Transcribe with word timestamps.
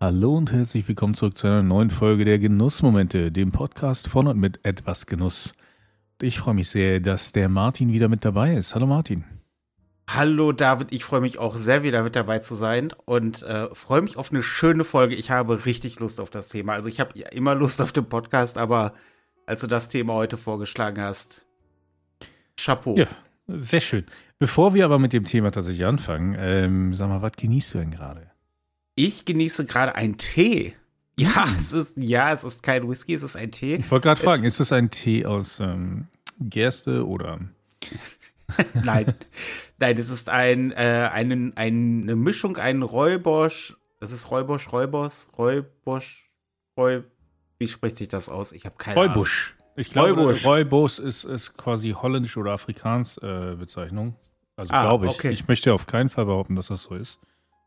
Hallo 0.00 0.36
und 0.36 0.52
herzlich 0.52 0.86
willkommen 0.86 1.14
zurück 1.14 1.36
zu 1.36 1.48
einer 1.48 1.64
neuen 1.64 1.90
Folge 1.90 2.24
der 2.24 2.38
Genussmomente, 2.38 3.32
dem 3.32 3.50
Podcast 3.50 4.06
von 4.06 4.28
und 4.28 4.38
mit 4.38 4.64
etwas 4.64 5.06
Genuss. 5.06 5.54
Ich 6.22 6.38
freue 6.38 6.54
mich 6.54 6.70
sehr, 6.70 7.00
dass 7.00 7.32
der 7.32 7.48
Martin 7.48 7.92
wieder 7.92 8.08
mit 8.08 8.24
dabei 8.24 8.54
ist. 8.54 8.76
Hallo 8.76 8.86
Martin. 8.86 9.24
Hallo 10.08 10.52
David, 10.52 10.92
ich 10.92 11.02
freue 11.02 11.20
mich 11.20 11.38
auch 11.38 11.56
sehr 11.56 11.82
wieder 11.82 12.04
mit 12.04 12.14
dabei 12.14 12.38
zu 12.38 12.54
sein 12.54 12.92
und 13.06 13.42
äh, 13.42 13.74
freue 13.74 14.02
mich 14.02 14.16
auf 14.16 14.30
eine 14.30 14.44
schöne 14.44 14.84
Folge. 14.84 15.16
Ich 15.16 15.32
habe 15.32 15.66
richtig 15.66 15.98
Lust 15.98 16.20
auf 16.20 16.30
das 16.30 16.46
Thema. 16.46 16.74
Also 16.74 16.88
ich 16.88 17.00
habe 17.00 17.18
ja 17.18 17.30
immer 17.30 17.56
Lust 17.56 17.82
auf 17.82 17.90
den 17.90 18.08
Podcast, 18.08 18.56
aber 18.56 18.94
als 19.46 19.62
du 19.62 19.66
das 19.66 19.88
Thema 19.88 20.12
heute 20.14 20.36
vorgeschlagen 20.36 21.02
hast, 21.02 21.44
Chapeau. 22.56 22.96
Ja, 22.96 23.08
sehr 23.48 23.80
schön. 23.80 24.06
Bevor 24.38 24.74
wir 24.74 24.84
aber 24.84 25.00
mit 25.00 25.12
dem 25.12 25.24
Thema 25.24 25.50
tatsächlich 25.50 25.84
anfangen, 25.84 26.36
ähm, 26.38 26.94
sag 26.94 27.08
mal, 27.08 27.20
was 27.20 27.32
genießt 27.32 27.74
du 27.74 27.78
denn 27.78 27.90
gerade? 27.90 28.30
Ich 29.00 29.24
genieße 29.24 29.64
gerade 29.64 29.94
einen 29.94 30.18
Tee. 30.18 30.74
Ja, 31.16 31.46
mm. 31.46 31.56
es 31.56 31.72
ist, 31.72 31.96
ja, 31.96 32.32
es 32.32 32.42
ist 32.42 32.64
kein 32.64 32.88
Whisky, 32.88 33.14
es 33.14 33.22
ist 33.22 33.36
ein 33.36 33.52
Tee. 33.52 33.76
Ich 33.76 33.88
wollte 33.92 34.08
gerade 34.08 34.20
fragen, 34.20 34.42
ist 34.42 34.58
es 34.58 34.72
ein 34.72 34.90
Tee 34.90 35.24
aus 35.24 35.60
ähm, 35.60 36.08
Gerste 36.40 37.06
oder? 37.06 37.38
Nein, 38.74 39.14
nein, 39.78 39.98
es 39.98 40.10
ist 40.10 40.30
ein, 40.30 40.72
äh, 40.72 41.10
eine, 41.12 41.52
eine 41.54 42.16
Mischung, 42.16 42.56
ein 42.56 42.82
Räubosch. 42.82 43.76
Das 44.00 44.10
ist 44.10 44.32
Räubosch, 44.32 44.72
Räubos, 44.72 45.30
Räubosch, 45.38 46.28
Räu. 46.76 47.02
Wie 47.58 47.68
spricht 47.68 47.98
sich 47.98 48.08
das 48.08 48.28
aus? 48.28 48.52
Ich 48.52 48.64
habe 48.64 48.76
keine 48.78 48.98
Räubusch. 48.98 49.54
Ahnung. 49.58 49.74
Ich 49.76 49.90
glaube, 49.90 50.12
Räubusch, 50.14 50.44
Räubos 50.44 50.98
ist, 50.98 51.24
ist 51.24 51.56
quasi 51.56 51.90
holländisch 51.90 52.36
oder 52.36 52.52
afrikans 52.52 53.16
äh, 53.18 53.54
Bezeichnung. 53.54 54.16
Also 54.56 54.72
ah, 54.72 54.82
glaube 54.82 55.06
ich. 55.06 55.12
Okay. 55.12 55.30
Ich 55.30 55.46
möchte 55.46 55.72
auf 55.72 55.86
keinen 55.86 56.08
Fall 56.08 56.24
behaupten, 56.24 56.56
dass 56.56 56.66
das 56.66 56.82
so 56.82 56.94
ist. 56.96 57.20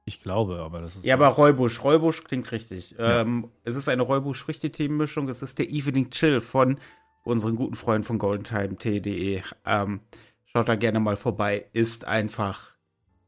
Ich 0.05 0.19
glaube, 0.21 0.59
aber 0.59 0.81
das 0.81 0.95
ist. 0.95 1.05
Ja, 1.05 1.15
aber 1.15 1.27
Räubusch. 1.27 1.83
Räubusch 1.83 2.23
klingt 2.23 2.51
richtig. 2.51 2.95
Ja. 2.97 3.21
Ähm, 3.21 3.51
es 3.63 3.75
ist 3.75 3.87
eine 3.87 4.01
Räubusch-Früchte-Themenmischung. 4.01 5.29
Es 5.29 5.41
ist 5.41 5.59
der 5.59 5.69
Evening 5.69 6.09
Chill 6.09 6.41
von 6.41 6.79
unseren 7.23 7.55
guten 7.55 7.75
Freunden 7.75 8.03
von 8.03 8.17
goldentime.de. 8.17 9.41
Ähm, 9.65 10.01
schaut 10.45 10.69
da 10.69 10.75
gerne 10.75 10.99
mal 10.99 11.15
vorbei. 11.15 11.65
Ist 11.73 12.05
einfach 12.05 12.75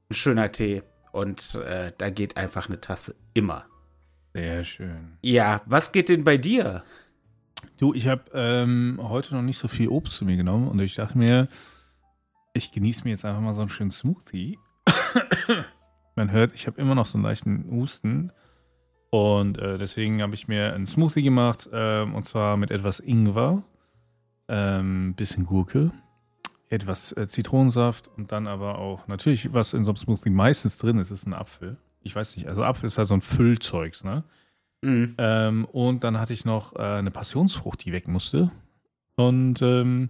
ein 0.09 0.15
schöner 0.15 0.51
Tee. 0.51 0.81
Und 1.11 1.55
äh, 1.55 1.91
da 1.95 2.09
geht 2.09 2.37
einfach 2.37 2.67
eine 2.67 2.81
Tasse 2.81 3.15
immer. 3.35 3.65
Sehr 4.33 4.63
schön. 4.63 5.17
Ja, 5.21 5.61
was 5.67 5.91
geht 5.91 6.09
denn 6.09 6.23
bei 6.23 6.37
dir? 6.37 6.83
Du, 7.77 7.93
ich 7.93 8.07
habe 8.07 8.23
ähm, 8.33 8.99
heute 9.01 9.35
noch 9.35 9.43
nicht 9.43 9.59
so 9.59 9.67
viel 9.67 9.89
Obst 9.89 10.15
zu 10.15 10.25
mir 10.25 10.37
genommen 10.37 10.67
und 10.67 10.79
ich 10.79 10.95
dachte 10.95 11.17
mir, 11.17 11.47
ich 12.53 12.71
genieße 12.71 13.03
mir 13.03 13.11
jetzt 13.11 13.25
einfach 13.25 13.41
mal 13.41 13.53
so 13.53 13.61
einen 13.61 13.69
schönen 13.69 13.91
Smoothie. 13.91 14.57
Man 16.15 16.31
hört, 16.31 16.53
ich 16.53 16.67
habe 16.67 16.79
immer 16.79 16.95
noch 16.95 17.05
so 17.05 17.17
einen 17.17 17.25
leichten 17.25 17.69
Husten. 17.71 18.31
Und 19.09 19.59
äh, 19.59 19.77
deswegen 19.77 20.21
habe 20.21 20.33
ich 20.33 20.47
mir 20.47 20.73
einen 20.73 20.87
Smoothie 20.87 21.21
gemacht, 21.21 21.69
äh, 21.71 22.01
und 22.01 22.25
zwar 22.25 22.57
mit 22.57 22.71
etwas 22.71 22.99
Ingwer, 22.99 23.63
ähm, 24.47 25.13
bisschen 25.13 25.45
Gurke, 25.45 25.91
etwas 26.69 27.15
äh, 27.15 27.27
Zitronensaft 27.27 28.09
und 28.17 28.31
dann 28.31 28.47
aber 28.47 28.79
auch, 28.79 29.07
natürlich, 29.07 29.53
was 29.53 29.73
in 29.73 29.85
so 29.85 29.91
einem 29.91 29.97
Smoothie 29.97 30.31
meistens 30.31 30.77
drin 30.77 30.97
ist, 30.97 31.11
ist 31.11 31.27
ein 31.27 31.35
Apfel. 31.35 31.77
Ich 32.01 32.15
weiß 32.15 32.35
nicht, 32.35 32.47
also 32.47 32.63
Apfel 32.63 32.87
ist 32.87 32.97
halt 32.97 33.07
so 33.07 33.13
ein 33.13 33.21
Füllzeugs, 33.21 34.03
ne? 34.03 34.23
Mhm. 34.81 35.13
Ähm, 35.19 35.65
und 35.65 36.03
dann 36.03 36.19
hatte 36.19 36.33
ich 36.33 36.43
noch 36.43 36.75
äh, 36.75 36.79
eine 36.79 37.11
Passionsfrucht, 37.11 37.85
die 37.85 37.91
weg 37.91 38.07
musste. 38.07 38.51
Und 39.15 39.61
ähm, 39.61 40.09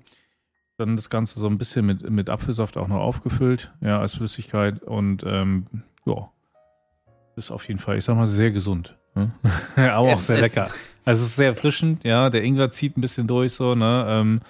dann 0.85 0.95
das 0.95 1.09
Ganze 1.09 1.39
so 1.39 1.47
ein 1.47 1.57
bisschen 1.57 1.85
mit, 1.85 2.09
mit 2.09 2.29
Apfelsaft 2.29 2.77
auch 2.77 2.87
noch 2.87 2.99
aufgefüllt, 2.99 3.71
ja, 3.81 3.99
als 3.99 4.15
Flüssigkeit. 4.15 4.81
Und 4.83 5.23
ähm, 5.25 5.65
ja, 6.05 6.29
ist 7.35 7.51
auf 7.51 7.67
jeden 7.67 7.79
Fall, 7.79 7.97
ich 7.97 8.05
sag 8.05 8.15
mal, 8.15 8.27
sehr 8.27 8.51
gesund. 8.51 8.95
Ne? 9.15 9.31
Aber 9.75 9.99
auch 9.99 10.17
sehr 10.17 10.41
lecker. 10.41 10.69
Also 11.05 11.23
es 11.23 11.29
ist 11.29 11.35
sehr 11.35 11.47
erfrischend, 11.47 12.03
ja. 12.03 12.29
Der 12.29 12.43
Ingwer 12.43 12.71
zieht 12.71 12.97
ein 12.97 13.01
bisschen 13.01 13.27
durch, 13.27 13.53
so, 13.53 13.75
ne? 13.75 14.05
Ähm, 14.07 14.41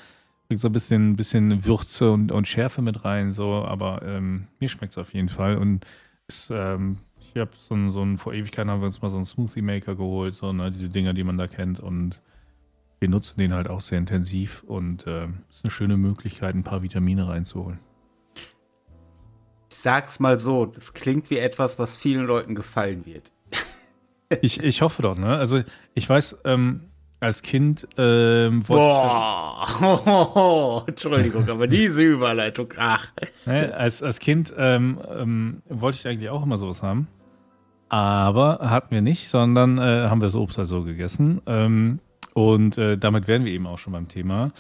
bringt 0.48 0.62
so 0.62 0.70
ein 0.70 0.74
bisschen, 0.74 1.16
bisschen 1.16 1.66
Würze 1.66 2.12
und, 2.12 2.32
und 2.32 2.48
Schärfe 2.48 2.82
mit 2.82 3.06
rein, 3.06 3.34
so. 3.34 3.66
Aber 3.66 4.02
ähm, 4.04 4.48
mir 4.60 4.70
schmeckt 4.70 4.94
es 4.94 4.98
auf 4.98 5.14
jeden 5.14 5.30
Fall. 5.30 5.58
Und 5.58 5.86
ist, 6.28 6.50
ähm, 6.52 6.98
ich 7.20 7.40
habe 7.40 7.52
so 7.58 7.76
ein, 7.76 7.92
so 7.92 8.04
ein, 8.04 8.18
vor 8.18 8.34
Ewigkeiten 8.34 8.70
haben 8.70 8.82
wir 8.82 8.88
uns 8.88 9.02
mal 9.02 9.10
so 9.10 9.18
einen 9.18 9.26
Smoothie 9.26 9.62
Maker 9.62 9.96
geholt, 9.96 10.36
so, 10.36 10.54
ne, 10.54 10.72
diese 10.72 10.90
Dinger, 10.90 11.14
die 11.14 11.24
man 11.24 11.38
da 11.38 11.48
kennt 11.48 11.80
und 11.80 12.20
wir 13.04 13.10
nutzen 13.10 13.38
den 13.38 13.54
halt 13.54 13.70
auch 13.70 13.82
sehr 13.82 13.98
intensiv 13.98 14.64
und 14.66 15.06
äh, 15.08 15.26
ist 15.50 15.62
eine 15.62 15.72
schöne 15.72 15.98
Möglichkeit, 15.98 16.56
ein 16.56 16.64
paar 16.64 16.84
Vitamine 16.84 17.28
reinzuholen. 17.28 17.80
Ich 19.70 19.76
sag's 19.76 20.22
mal 20.22 20.40
so, 20.40 20.66
das 20.66 20.94
klingt 20.94 21.30
wie 21.30 21.38
etwas, 21.38 21.78
was 21.78 21.98
vielen 21.98 22.26
Leuten 22.26 22.56
gefallen 22.56 23.06
wird. 23.06 23.30
ich, 24.42 24.64
ich 24.64 24.82
hoffe 24.82 25.02
doch, 25.02 25.18
ne? 25.18 25.36
Also 25.36 25.64
ich 25.94 26.08
weiß, 26.08 26.38
ähm, 26.46 26.86
als 27.20 27.42
Kind 27.42 27.90
ähm, 27.98 28.64
Boah, 28.64 29.68
oh, 29.82 30.84
Entschuldigung, 30.88 31.50
aber 31.50 31.68
diese 31.68 32.04
Überleitung, 32.04 32.74
ach. 32.78 33.12
Ne, 33.46 33.76
als, 33.76 34.02
als 34.02 34.20
Kind 34.20 34.54
ähm, 34.58 34.98
ähm, 35.14 35.62
wollte 35.68 35.98
ich 35.98 36.08
eigentlich 36.08 36.30
auch 36.30 36.44
immer 36.44 36.58
sowas 36.58 36.82
haben. 36.82 37.10
Aber 37.90 38.60
hatten 38.62 38.92
wir 38.92 39.02
nicht, 39.02 39.28
sondern 39.28 39.78
äh, 39.78 40.08
haben 40.08 40.22
wir 40.22 40.28
das 40.28 40.36
Obst 40.36 40.58
halt 40.58 40.70
so 40.70 40.84
gegessen. 40.84 41.42
Und 42.34 42.78
äh, 42.78 42.98
damit 42.98 43.28
wären 43.28 43.46
wir 43.46 43.52
eben 43.52 43.68
auch 43.68 43.78
schon 43.78 43.94
beim 43.94 44.08
Thema. 44.08 44.52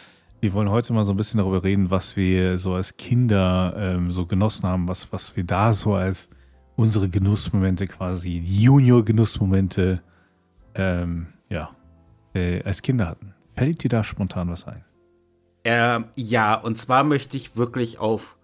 Wir 0.41 0.53
wollen 0.53 0.69
heute 0.69 0.94
mal 0.94 1.06
so 1.06 1.13
ein 1.13 1.17
bisschen 1.17 1.38
darüber 1.38 1.63
reden, 1.63 1.89
was 1.89 2.16
wir 2.16 2.57
so 2.57 2.73
als 2.73 2.97
Kinder 2.97 3.73
ähm, 3.78 4.11
so 4.11 4.25
genossen 4.25 4.67
haben, 4.67 4.88
was, 4.88 5.11
was 5.11 5.35
wir 5.35 5.44
da 5.44 5.73
so 5.73 5.95
als 5.95 6.29
unsere 6.75 7.09
Genussmomente 7.09 7.88
quasi, 7.88 8.41
die 8.41 8.63
Junior-Genussmomente, 8.63 10.01
ähm, 10.75 11.28
ja, 11.50 11.69
äh, 12.34 12.61
als 12.63 12.81
Kinder 12.81 13.07
hatten. 13.07 13.34
Fällt 13.56 13.84
dir 13.84 13.90
da 13.90 14.03
spontan 14.03 14.50
was 14.50 14.67
ein? 14.67 14.84
Ähm, 15.63 16.05
ja, 16.16 16.55
und 16.55 16.78
zwar 16.78 17.03
möchte 17.03 17.38
ich 17.38 17.55
wirklich 17.55 18.00
auf 18.00 18.38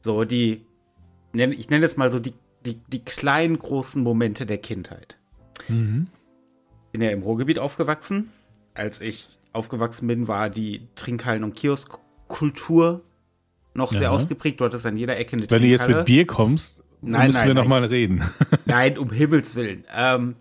so 0.00 0.24
die, 0.24 0.66
ich 1.32 1.70
nenne 1.70 1.86
es 1.86 1.96
mal 1.96 2.10
so 2.10 2.18
die 2.18 2.32
die, 2.66 2.80
die 2.88 3.04
kleinen, 3.04 3.58
großen 3.58 4.02
Momente 4.02 4.44
der 4.44 4.58
Kindheit. 4.58 5.16
Mhm. 5.68 6.08
Bin 6.92 7.02
ja 7.02 7.10
im 7.10 7.22
Ruhrgebiet 7.22 7.58
aufgewachsen. 7.58 8.30
Als 8.76 9.00
ich 9.00 9.28
aufgewachsen 9.52 10.06
bin, 10.06 10.28
war 10.28 10.50
die 10.50 10.88
Trinkhallen- 10.94 11.44
und 11.44 11.54
Kioskkultur 11.56 13.02
noch 13.74 13.92
ja. 13.92 13.98
sehr 13.98 14.12
ausgeprägt. 14.12 14.60
Du 14.60 14.64
hattest 14.64 14.86
an 14.86 14.96
jeder 14.96 15.16
Ecke 15.16 15.32
eine 15.32 15.42
Wenn 15.42 15.48
Trinkhalle. 15.48 15.76
du 15.78 15.84
jetzt 15.84 15.96
mit 15.98 16.06
Bier 16.06 16.26
kommst, 16.26 16.82
nein, 17.00 17.26
müssen 17.28 17.38
nein, 17.38 17.48
wir 17.48 17.54
nochmal 17.54 17.84
reden. 17.84 18.22
Nein, 18.64 18.98
um 18.98 19.10
Himmels 19.10 19.54
Willen. 19.54 19.84
Ähm, 19.94 20.36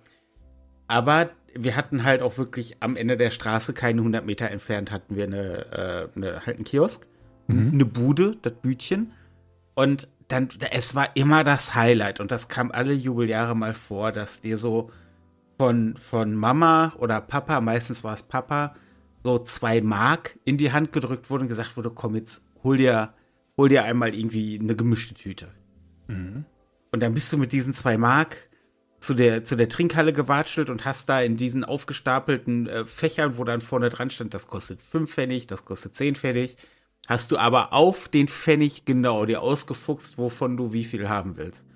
aber 0.87 1.31
wir 1.53 1.75
hatten 1.75 2.03
halt 2.03 2.21
auch 2.21 2.37
wirklich 2.37 2.77
am 2.81 2.95
Ende 2.95 3.17
der 3.17 3.31
Straße, 3.31 3.73
keine 3.73 4.01
100 4.01 4.25
Meter 4.25 4.49
entfernt, 4.49 4.91
hatten 4.91 5.15
wir 5.15 5.23
eine, 5.25 6.09
äh, 6.13 6.17
eine 6.17 6.45
halt 6.45 6.57
einen 6.57 6.65
Kiosk, 6.65 7.07
mhm. 7.47 7.71
eine 7.73 7.85
Bude, 7.85 8.37
das 8.41 8.53
Bütchen. 8.61 9.13
Und 9.73 10.07
dann, 10.27 10.49
es 10.71 10.95
war 10.95 11.15
immer 11.15 11.43
das 11.43 11.75
Highlight 11.75 12.19
und 12.19 12.31
das 12.31 12.47
kam 12.47 12.71
alle 12.71 12.93
Jubeljahre 12.93 13.55
mal 13.55 13.73
vor, 13.73 14.11
dass 14.11 14.41
dir 14.41 14.57
so 14.57 14.91
von, 15.57 15.97
von 15.97 16.35
Mama 16.35 16.93
oder 16.97 17.21
Papa, 17.21 17.61
meistens 17.61 18.03
war 18.03 18.13
es 18.13 18.23
Papa, 18.23 18.75
so 19.23 19.39
zwei 19.39 19.81
Mark 19.81 20.37
in 20.43 20.57
die 20.57 20.71
Hand 20.71 20.91
gedrückt 20.91 21.29
wurde 21.29 21.43
und 21.43 21.47
gesagt 21.47 21.77
wurde, 21.77 21.89
komm 21.89 22.15
jetzt, 22.15 22.45
hol 22.63 22.77
dir, 22.77 23.13
hol 23.57 23.69
dir 23.69 23.83
einmal 23.83 24.13
irgendwie 24.13 24.59
eine 24.59 24.75
gemischte 24.75 25.15
Tüte. 25.15 25.47
Mhm. 26.07 26.45
Und 26.91 26.99
dann 27.01 27.13
bist 27.13 27.31
du 27.33 27.37
mit 27.37 27.51
diesen 27.51 27.73
zwei 27.73 27.97
Mark 27.97 28.37
zu 28.99 29.13
der, 29.13 29.43
zu 29.43 29.55
der 29.55 29.69
Trinkhalle 29.69 30.13
gewatschelt 30.13 30.69
und 30.69 30.85
hast 30.85 31.09
da 31.09 31.21
in 31.21 31.37
diesen 31.37 31.63
aufgestapelten 31.63 32.67
äh, 32.67 32.85
Fächern, 32.85 33.37
wo 33.37 33.43
dann 33.43 33.61
vorne 33.61 33.89
dran 33.89 34.09
stand, 34.09 34.33
das 34.33 34.47
kostet 34.47 34.81
fünf 34.81 35.13
Pfennig, 35.13 35.47
das 35.47 35.65
kostet 35.65 35.95
zehn 35.95 36.15
Pfennig, 36.15 36.57
hast 37.07 37.31
du 37.31 37.37
aber 37.37 37.73
auf 37.73 38.07
den 38.07 38.27
Pfennig 38.27 38.85
genau 38.85 39.25
dir 39.25 39.41
ausgefuchst, 39.41 40.17
wovon 40.17 40.57
du 40.57 40.73
wie 40.73 40.83
viel 40.83 41.09
haben 41.09 41.37
willst. 41.37 41.67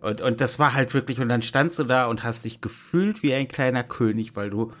Und, 0.00 0.20
und 0.20 0.40
das 0.40 0.58
war 0.58 0.74
halt 0.74 0.94
wirklich, 0.94 1.20
und 1.20 1.28
dann 1.28 1.42
standst 1.42 1.78
du 1.78 1.84
da 1.84 2.06
und 2.06 2.22
hast 2.22 2.44
dich 2.44 2.60
gefühlt 2.60 3.22
wie 3.22 3.34
ein 3.34 3.48
kleiner 3.48 3.84
König, 3.84 4.34
weil 4.36 4.50
du 4.50 4.72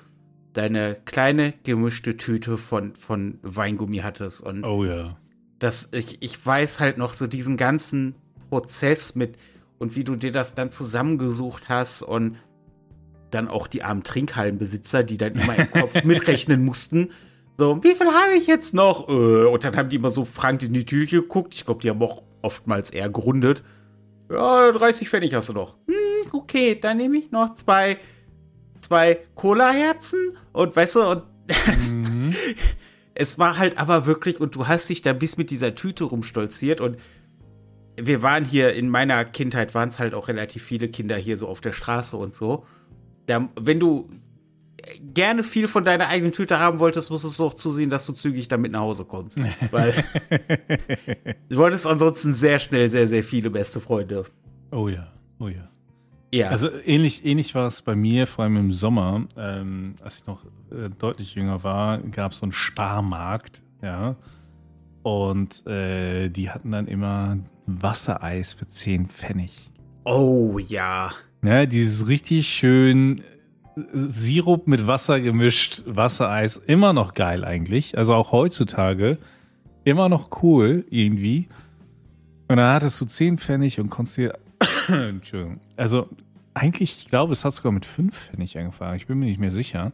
deine 0.52 0.96
kleine 1.04 1.52
gemischte 1.62 2.16
Tüte 2.16 2.56
von, 2.56 2.94
von 2.94 3.38
Weingummi 3.42 3.98
hattest. 3.98 4.42
Und 4.42 4.64
oh 4.64 4.84
ja. 4.84 5.16
Das, 5.58 5.90
ich, 5.92 6.22
ich 6.22 6.44
weiß 6.44 6.80
halt 6.80 6.96
noch 6.96 7.12
so 7.12 7.26
diesen 7.26 7.56
ganzen 7.56 8.14
Prozess 8.48 9.14
mit 9.14 9.36
und 9.78 9.94
wie 9.94 10.04
du 10.04 10.16
dir 10.16 10.32
das 10.32 10.54
dann 10.54 10.70
zusammengesucht 10.70 11.68
hast 11.68 12.02
und 12.02 12.36
dann 13.30 13.46
auch 13.46 13.66
die 13.66 13.82
armen 13.82 14.02
Trinkhallenbesitzer, 14.02 15.04
die 15.04 15.18
dann 15.18 15.34
immer 15.34 15.56
im 15.56 15.70
Kopf 15.70 16.02
mitrechnen 16.02 16.64
mussten 16.64 17.10
so, 17.60 17.78
wie 17.84 17.94
viel 17.94 18.06
habe 18.06 18.32
ich 18.38 18.46
jetzt 18.46 18.72
noch? 18.72 19.06
Äh, 19.10 19.12
und 19.44 19.62
dann 19.64 19.76
haben 19.76 19.90
die 19.90 19.96
immer 19.96 20.08
so 20.08 20.24
frank 20.24 20.62
in 20.62 20.72
die 20.72 20.86
Tür 20.86 21.04
geguckt. 21.04 21.52
Ich 21.52 21.66
glaube, 21.66 21.82
die 21.82 21.90
haben 21.90 22.00
auch 22.00 22.22
oftmals 22.40 22.88
eher 22.88 23.10
gerundet. 23.10 23.62
Ja, 24.30 24.70
30 24.70 25.08
Pfennig 25.08 25.34
hast 25.34 25.48
du 25.48 25.52
noch. 25.52 25.76
Hm, 25.86 26.32
okay, 26.32 26.78
dann 26.80 26.98
nehme 26.98 27.18
ich 27.18 27.32
noch 27.32 27.54
zwei, 27.54 27.98
zwei 28.80 29.18
Cola-Herzen. 29.34 30.36
Und 30.52 30.76
weißt 30.76 30.96
du, 30.96 31.10
und 31.10 31.22
mhm. 31.94 32.34
es 33.14 33.38
war 33.38 33.58
halt 33.58 33.76
aber 33.76 34.06
wirklich, 34.06 34.40
und 34.40 34.54
du 34.54 34.68
hast 34.68 34.88
dich 34.88 35.02
da 35.02 35.12
bis 35.12 35.36
mit 35.36 35.50
dieser 35.50 35.74
Tüte 35.74 36.04
rumstolziert. 36.04 36.80
Und 36.80 36.98
wir 37.96 38.22
waren 38.22 38.44
hier, 38.44 38.72
in 38.74 38.88
meiner 38.88 39.24
Kindheit 39.24 39.74
waren 39.74 39.88
es 39.88 39.98
halt 39.98 40.14
auch 40.14 40.28
relativ 40.28 40.62
viele 40.62 40.88
Kinder 40.88 41.16
hier 41.16 41.36
so 41.36 41.48
auf 41.48 41.60
der 41.60 41.72
Straße 41.72 42.16
und 42.16 42.34
so. 42.34 42.64
da, 43.26 43.48
wenn 43.58 43.80
du 43.80 44.10
gerne 45.14 45.44
viel 45.44 45.68
von 45.68 45.84
deiner 45.84 46.08
eigenen 46.08 46.32
Tüte 46.32 46.58
haben 46.58 46.78
wolltest, 46.78 47.10
musstest 47.10 47.38
du 47.38 47.44
auch 47.44 47.54
zusehen, 47.54 47.90
dass 47.90 48.06
du 48.06 48.12
zügig 48.12 48.48
damit 48.48 48.72
nach 48.72 48.80
Hause 48.80 49.04
kommst. 49.04 49.40
Weil 49.70 50.04
du 51.48 51.56
wolltest 51.56 51.86
ansonsten 51.86 52.32
sehr 52.32 52.58
schnell 52.58 52.90
sehr, 52.90 53.08
sehr 53.08 53.24
viele 53.24 53.50
beste 53.50 53.80
Freunde. 53.80 54.24
Oh 54.70 54.88
ja, 54.88 55.12
oh 55.38 55.48
ja. 55.48 55.68
Ja. 56.32 56.48
Also 56.50 56.70
ähnlich, 56.84 57.24
ähnlich 57.26 57.54
war 57.56 57.66
es 57.66 57.82
bei 57.82 57.96
mir, 57.96 58.26
vor 58.28 58.44
allem 58.44 58.56
im 58.56 58.72
Sommer, 58.72 59.26
ähm, 59.36 59.96
als 60.00 60.18
ich 60.18 60.26
noch 60.26 60.44
äh, 60.70 60.88
deutlich 60.96 61.34
jünger 61.34 61.64
war, 61.64 61.98
gab 61.98 62.32
es 62.32 62.38
so 62.38 62.44
einen 62.44 62.52
Sparmarkt, 62.52 63.62
ja. 63.82 64.14
Und 65.02 65.66
äh, 65.66 66.28
die 66.28 66.50
hatten 66.50 66.70
dann 66.70 66.86
immer 66.86 67.38
Wassereis 67.66 68.54
für 68.54 68.68
10 68.68 69.08
Pfennig. 69.08 69.52
oh 70.04 70.58
ja. 70.58 71.10
Ja, 71.42 71.64
dieses 71.64 72.06
richtig 72.06 72.48
schön 72.48 73.22
Sirup 73.76 74.66
mit 74.66 74.86
Wasser 74.86 75.20
gemischt, 75.20 75.82
Wassereis, 75.86 76.56
immer 76.56 76.92
noch 76.92 77.14
geil 77.14 77.44
eigentlich. 77.44 77.96
Also 77.96 78.14
auch 78.14 78.32
heutzutage 78.32 79.18
immer 79.84 80.08
noch 80.08 80.42
cool 80.42 80.84
irgendwie. 80.90 81.48
Und 82.48 82.56
dann 82.56 82.74
hattest 82.74 83.00
du 83.00 83.04
10 83.04 83.38
Pfennig 83.38 83.78
und 83.80 83.90
konntest 83.90 84.16
dir, 84.18 84.38
Entschuldigung, 84.88 85.60
also 85.76 86.08
eigentlich, 86.54 86.96
ich 86.98 87.08
glaube, 87.08 87.32
es 87.32 87.44
hat 87.44 87.54
sogar 87.54 87.72
mit 87.72 87.86
5 87.86 88.14
Pfennig 88.14 88.58
angefangen. 88.58 88.96
Ich 88.96 89.06
bin 89.06 89.18
mir 89.18 89.26
nicht 89.26 89.40
mehr 89.40 89.52
sicher. 89.52 89.92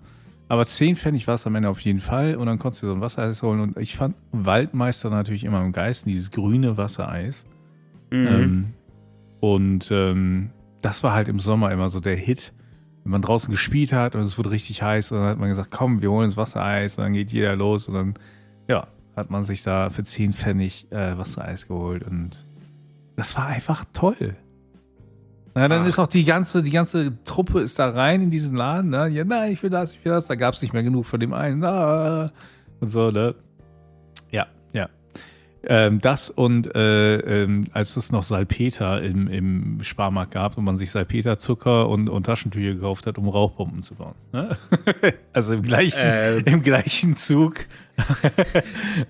Aber 0.48 0.64
10 0.64 0.96
Pfennig 0.96 1.26
war 1.26 1.34
es 1.34 1.46
am 1.46 1.54
Ende 1.54 1.68
auf 1.68 1.80
jeden 1.80 2.00
Fall. 2.00 2.36
Und 2.36 2.46
dann 2.46 2.58
konntest 2.58 2.82
du 2.82 2.86
dir 2.86 2.92
so 2.92 2.96
ein 2.96 3.00
Wassereis 3.00 3.42
holen. 3.42 3.60
Und 3.60 3.76
ich 3.76 3.96
fand 3.96 4.16
Waldmeister 4.32 5.10
natürlich 5.10 5.44
immer 5.44 5.62
im 5.62 5.72
Geist, 5.72 6.06
dieses 6.06 6.30
grüne 6.30 6.76
Wassereis. 6.76 7.44
Mhm. 8.10 8.26
Ähm, 8.26 8.64
und 9.40 9.90
ähm, 9.90 10.50
das 10.82 11.02
war 11.02 11.12
halt 11.12 11.28
im 11.28 11.40
Sommer 11.40 11.72
immer 11.72 11.88
so 11.88 12.00
der 12.00 12.16
Hit. 12.16 12.52
Wenn 13.06 13.12
man 13.12 13.22
draußen 13.22 13.52
gespielt 13.52 13.92
hat 13.92 14.16
und 14.16 14.22
es 14.22 14.36
wurde 14.36 14.50
richtig 14.50 14.82
heiß, 14.82 15.12
und 15.12 15.18
dann 15.18 15.28
hat 15.28 15.38
man 15.38 15.48
gesagt, 15.48 15.70
komm, 15.70 16.02
wir 16.02 16.10
holen 16.10 16.24
ins 16.24 16.36
Wassereis 16.36 16.98
und 16.98 17.04
dann 17.04 17.12
geht 17.12 17.30
jeder 17.30 17.54
los 17.54 17.86
und 17.86 17.94
dann, 17.94 18.14
ja, 18.66 18.88
hat 19.14 19.30
man 19.30 19.44
sich 19.44 19.62
da 19.62 19.90
für 19.90 20.02
10 20.02 20.32
Pfennig 20.32 20.90
äh, 20.90 21.16
Wassereis 21.16 21.68
geholt 21.68 22.02
und 22.02 22.44
das 23.14 23.36
war 23.36 23.46
einfach 23.46 23.84
toll. 23.92 24.34
Na, 25.54 25.68
dann 25.68 25.82
Ach. 25.84 25.86
ist 25.86 26.00
auch 26.00 26.08
die 26.08 26.24
ganze, 26.24 26.64
die 26.64 26.72
ganze 26.72 27.22
Truppe 27.22 27.60
ist 27.60 27.78
da 27.78 27.90
rein 27.90 28.22
in 28.22 28.30
diesen 28.32 28.56
Laden, 28.56 28.90
ne? 28.90 29.06
Ja, 29.06 29.22
nein, 29.22 29.52
ich 29.52 29.62
will 29.62 29.70
das, 29.70 29.94
ich 29.94 30.04
will 30.04 30.10
das. 30.10 30.26
Da 30.26 30.34
gab 30.34 30.54
es 30.54 30.62
nicht 30.62 30.74
mehr 30.74 30.82
genug 30.82 31.06
von 31.06 31.20
dem 31.20 31.32
einen. 31.32 31.62
Ah, 31.62 32.32
und 32.80 32.88
so, 32.88 33.12
ne? 33.12 33.36
Ähm, 35.68 36.00
das 36.00 36.30
und 36.30 36.72
äh, 36.76 37.16
ähm, 37.42 37.66
als 37.72 37.96
es 37.96 38.12
noch 38.12 38.22
Salpeter 38.22 39.02
im, 39.02 39.26
im 39.26 39.78
Sparmarkt 39.82 40.32
gab 40.32 40.56
und 40.58 40.64
man 40.64 40.76
sich 40.76 40.90
Salpeter, 40.92 41.38
Zucker 41.38 41.88
und, 41.88 42.08
und 42.08 42.24
Taschentücher 42.24 42.74
gekauft 42.74 43.06
hat, 43.06 43.18
um 43.18 43.28
Rauchbomben 43.28 43.82
zu 43.82 43.94
bauen. 43.96 44.14
Ne? 44.32 44.56
also 45.32 45.54
im 45.54 45.62
gleichen, 45.62 45.98
Ähm. 46.00 46.42
im 46.46 46.62
gleichen 46.62 47.16
Zug 47.16 47.66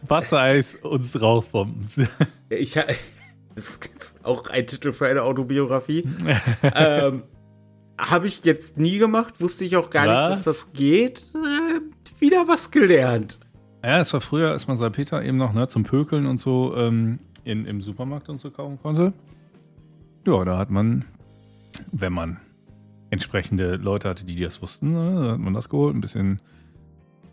Wassereis 0.08 0.76
und 0.82 1.20
Rauchbomben. 1.20 1.88
Ich 2.48 2.78
ha- 2.78 2.84
das 3.54 3.70
ist 3.96 4.16
auch 4.24 4.48
ein 4.50 4.66
Titel 4.66 4.92
für 4.92 5.08
eine 5.08 5.22
Autobiografie. 5.22 6.04
ähm, 6.62 7.22
Habe 7.98 8.28
ich 8.28 8.44
jetzt 8.44 8.78
nie 8.78 8.98
gemacht, 8.98 9.34
wusste 9.40 9.64
ich 9.64 9.76
auch 9.76 9.90
gar 9.90 10.04
nicht, 10.04 10.14
Was? 10.14 10.44
dass 10.44 10.44
das 10.44 10.72
geht. 10.72 11.24
Äh, 11.34 12.20
wieder 12.20 12.46
was 12.48 12.70
gelernt. 12.70 13.38
Ja, 13.84 14.00
es 14.00 14.12
war 14.12 14.20
früher, 14.20 14.50
als 14.50 14.66
man 14.66 14.76
Salpeter 14.76 15.22
eben 15.22 15.36
noch 15.36 15.52
ne, 15.52 15.68
zum 15.68 15.84
Pökeln 15.84 16.26
und 16.26 16.40
so 16.40 16.74
ähm, 16.76 17.20
in, 17.44 17.66
im 17.66 17.80
Supermarkt 17.80 18.28
und 18.28 18.40
so 18.40 18.50
kaufen 18.50 18.78
konnte. 18.82 19.12
Ja, 20.26 20.44
da 20.44 20.58
hat 20.58 20.70
man, 20.70 21.04
wenn 21.92 22.12
man 22.12 22.40
entsprechende 23.10 23.76
Leute 23.76 24.08
hatte, 24.08 24.24
die 24.24 24.40
das 24.40 24.60
wussten, 24.60 24.92
ne, 24.92 25.24
da 25.24 25.32
hat 25.32 25.38
man 25.38 25.54
das 25.54 25.68
geholt, 25.68 25.94
ein 25.94 26.00
bisschen 26.00 26.40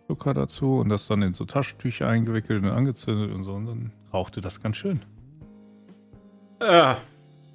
Zucker 0.08 0.34
dazu 0.34 0.78
und 0.80 0.90
das 0.90 1.08
dann 1.08 1.22
in 1.22 1.34
so 1.34 1.46
Taschentücher 1.46 2.08
eingewickelt 2.08 2.64
und 2.64 2.70
angezündet 2.70 3.34
und 3.34 3.44
so 3.44 3.54
und 3.54 3.66
dann 3.66 3.92
rauchte 4.14 4.42
das 4.42 4.62
ganz 4.62 4.78
schön. 4.78 5.02
Äh, 6.60 6.96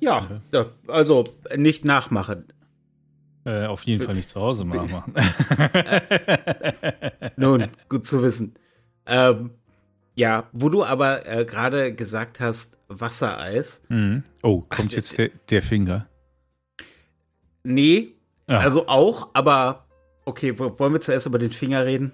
ja, 0.01 0.41
da, 0.51 0.67
also 0.89 1.25
nicht 1.57 1.85
nachmachen. 1.85 2.45
Äh, 3.45 3.67
auf 3.67 3.83
jeden 3.85 4.05
Fall 4.05 4.15
nicht 4.15 4.29
zu 4.29 4.41
Hause 4.41 4.65
nachmachen. 4.67 5.15
Nun, 7.37 7.69
gut 7.89 8.07
zu 8.07 8.23
wissen. 8.23 8.55
Ähm, 9.09 9.51
ja, 10.15 10.49
wo 10.53 10.69
du 10.69 10.85
aber 10.85 11.27
äh, 11.27 11.45
gerade 11.45 11.95
gesagt 11.95 12.41
hast, 12.41 12.77
Wassereis. 12.89 13.83
mhm. 13.89 14.23
Oh, 14.43 14.61
kommt 14.63 14.89
Ach, 14.91 14.97
jetzt 14.97 15.17
der, 15.19 15.31
der 15.51 15.63
Finger. 15.63 16.07
Nee, 17.63 18.15
Ah. 18.47 18.59
also 18.61 18.89
auch, 18.89 19.29
aber 19.35 19.85
okay, 20.25 20.59
wo- 20.59 20.79
wollen 20.79 20.95
wir 20.95 21.01
zuerst 21.03 21.27
über 21.27 21.39
den 21.39 21.51
Finger 21.51 21.85
reden? 21.85 22.13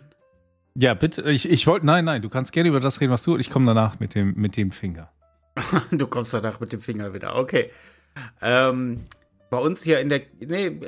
Ja, 0.75 0.95
bitte, 0.95 1.23
ich, 1.31 1.49
ich 1.49 1.67
wollte, 1.69 1.87
nein, 1.87 2.05
nein, 2.05 2.23
du 2.23 2.29
kannst 2.29 2.51
gerne 2.51 2.69
über 2.71 2.81
das 2.81 3.01
reden, 3.01 3.13
was 3.13 3.23
du, 3.23 3.37
ich 3.39 3.51
komme 3.51 3.67
danach 3.67 4.01
mit 4.01 4.17
dem, 4.17 4.35
mit 4.35 4.57
dem 4.57 4.73
Finger. 4.73 5.11
Du 5.93 6.09
kommst 6.09 6.35
danach 6.35 6.59
mit 6.59 6.73
dem 6.73 6.81
Finger 6.81 7.15
wieder. 7.15 7.37
Okay. 7.37 7.71
Ähm, 8.43 9.05
bei 9.51 9.59
uns 9.59 9.83
hier 9.83 10.01
in 10.01 10.09
der. 10.09 10.23
Nee, 10.41 10.81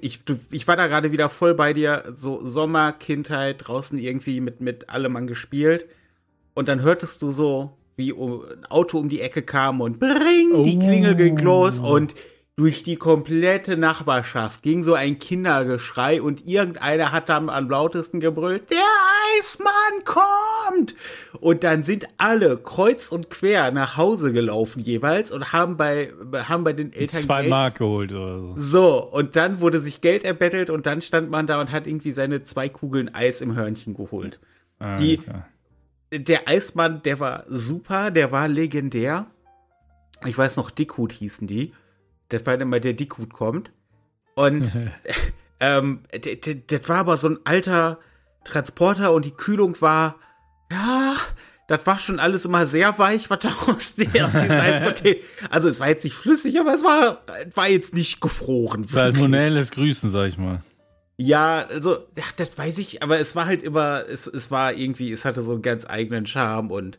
ich, 0.00 0.20
ich 0.50 0.68
war 0.68 0.76
da 0.76 0.86
gerade 0.86 1.12
wieder 1.12 1.28
voll 1.30 1.54
bei 1.54 1.72
dir. 1.72 2.12
So 2.14 2.44
Sommer, 2.44 2.92
Kindheit, 2.92 3.66
draußen 3.66 3.98
irgendwie 3.98 4.40
mit, 4.40 4.60
mit 4.60 4.88
allem 4.90 5.16
an 5.16 5.26
gespielt. 5.26 5.86
Und 6.54 6.68
dann 6.68 6.82
hörtest 6.82 7.22
du 7.22 7.30
so, 7.30 7.76
wie 7.96 8.12
ein 8.12 8.66
Auto 8.68 8.98
um 8.98 9.08
die 9.08 9.20
Ecke 9.20 9.42
kam 9.42 9.80
und 9.80 9.98
bring, 9.98 10.62
die 10.64 10.76
Oh. 10.76 10.80
Klingel 10.80 11.14
ging 11.14 11.38
los 11.38 11.78
und 11.78 12.14
durch 12.56 12.82
die 12.82 12.96
komplette 12.96 13.78
Nachbarschaft 13.78 14.62
ging 14.62 14.82
so 14.82 14.92
ein 14.92 15.18
Kindergeschrei 15.18 16.20
und 16.20 16.46
irgendeiner 16.46 17.10
hat 17.12 17.30
dann 17.30 17.48
am 17.48 17.70
lautesten 17.70 18.20
gebrüllt, 18.20 18.70
der 18.70 18.78
Eismann 19.38 20.04
kommt! 20.04 20.94
Und 21.40 21.64
dann 21.64 21.82
sind 21.84 22.06
alle 22.18 22.56
kreuz 22.58 23.10
und 23.12 23.30
quer 23.30 23.70
nach 23.70 23.96
Hause 23.96 24.32
gelaufen 24.32 24.80
jeweils 24.80 25.30
und 25.32 25.52
haben 25.52 25.76
bei, 25.76 26.12
haben 26.48 26.64
bei 26.64 26.72
den 26.72 26.92
Eltern 26.92 27.22
Zwei 27.22 27.40
Geld 27.42 27.50
Mark 27.50 27.78
geholt 27.78 28.12
oder 28.12 28.38
so. 28.38 28.54
so, 28.56 29.02
und 29.04 29.36
dann 29.36 29.60
wurde 29.60 29.80
sich 29.80 30.00
Geld 30.00 30.24
erbettelt 30.24 30.70
und 30.70 30.86
dann 30.86 31.02
stand 31.02 31.30
man 31.30 31.46
da 31.46 31.60
und 31.60 31.70
hat 31.72 31.86
irgendwie 31.86 32.12
seine 32.12 32.42
zwei 32.42 32.68
Kugeln 32.68 33.14
Eis 33.14 33.40
im 33.40 33.54
Hörnchen 33.54 33.94
geholt. 33.94 34.40
Die- 34.98 35.18
Alter. 35.18 35.46
Der 36.12 36.48
Eismann, 36.48 37.02
der 37.02 37.20
war 37.20 37.44
super, 37.46 38.10
der 38.10 38.32
war 38.32 38.48
legendär. 38.48 39.26
Ich 40.26 40.36
weiß 40.36 40.56
noch, 40.56 40.70
Dickhut 40.70 41.12
hießen 41.12 41.46
die. 41.46 41.72
Das 42.30 42.44
war 42.46 42.60
immer 42.60 42.80
der 42.80 42.94
Dickhut 42.94 43.32
kommt. 43.32 43.70
Und 44.34 44.68
ähm, 45.60 46.00
das 46.66 46.88
war 46.88 46.96
aber 46.98 47.16
so 47.16 47.28
ein 47.28 47.38
alter 47.44 47.98
Transporter 48.44 49.12
und 49.12 49.24
die 49.24 49.30
Kühlung 49.32 49.80
war, 49.80 50.16
ja, 50.70 51.16
das 51.68 51.86
war 51.86 51.98
schon 51.98 52.18
alles 52.18 52.44
immer 52.44 52.66
sehr 52.66 52.98
weich, 52.98 53.30
was 53.30 53.38
da 53.40 53.48
aus, 53.66 53.96
die- 53.96 54.20
aus 54.22 54.32
diesen 54.32 54.50
Eiscontainern. 54.52 55.20
Also 55.50 55.68
es 55.68 55.78
war 55.80 55.88
jetzt 55.88 56.04
nicht 56.04 56.14
flüssig, 56.14 56.58
aber 56.58 56.74
es 56.74 56.82
war, 56.82 57.22
war 57.54 57.68
jetzt 57.68 57.94
nicht 57.94 58.20
gefroren. 58.20 58.84
Salmonelles 58.84 59.70
Grüßen, 59.70 60.10
sag 60.10 60.28
ich 60.28 60.38
mal. 60.38 60.62
Ja, 61.16 61.66
also, 61.66 62.06
ja, 62.16 62.24
das 62.36 62.56
weiß 62.56 62.78
ich, 62.78 63.02
aber 63.02 63.20
es 63.20 63.36
war 63.36 63.44
halt 63.44 63.62
immer, 63.62 64.04
es, 64.08 64.26
es 64.26 64.50
war 64.50 64.72
irgendwie, 64.72 65.12
es 65.12 65.24
hatte 65.26 65.42
so 65.42 65.52
einen 65.52 65.60
ganz 65.62 65.86
eigenen 65.86 66.24
Charme 66.26 66.70
und, 66.70 66.98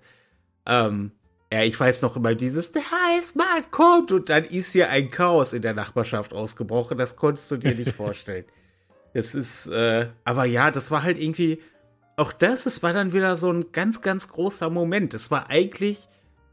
ähm, 0.67 1.11
ja, 1.51 1.63
ich 1.63 1.77
weiß 1.77 2.03
noch 2.03 2.15
immer 2.15 2.35
dieses, 2.35 2.71
der 2.71 2.83
Eismann 3.17 3.65
kommt 3.71 4.11
und 4.11 4.29
dann 4.29 4.43
ist 4.45 4.73
hier 4.73 4.89
ein 4.89 5.09
Chaos 5.09 5.53
in 5.53 5.63
der 5.63 5.73
Nachbarschaft 5.73 6.33
ausgebrochen, 6.33 6.97
das 6.99 7.15
konntest 7.15 7.49
du 7.49 7.57
dir 7.57 7.73
nicht 7.75 7.91
vorstellen. 7.95 8.45
Das 9.13 9.35
ist, 9.35 9.67
äh, 9.67 10.07
aber 10.23 10.45
ja, 10.45 10.71
das 10.71 10.91
war 10.91 11.03
halt 11.03 11.17
irgendwie, 11.17 11.61
auch 12.15 12.31
das, 12.31 12.65
es 12.65 12.81
war 12.83 12.93
dann 12.93 13.13
wieder 13.13 13.35
so 13.35 13.51
ein 13.51 13.71
ganz, 13.71 14.01
ganz 14.01 14.27
großer 14.27 14.69
Moment. 14.69 15.13
Es 15.13 15.31
war 15.31 15.49
eigentlich 15.49 16.07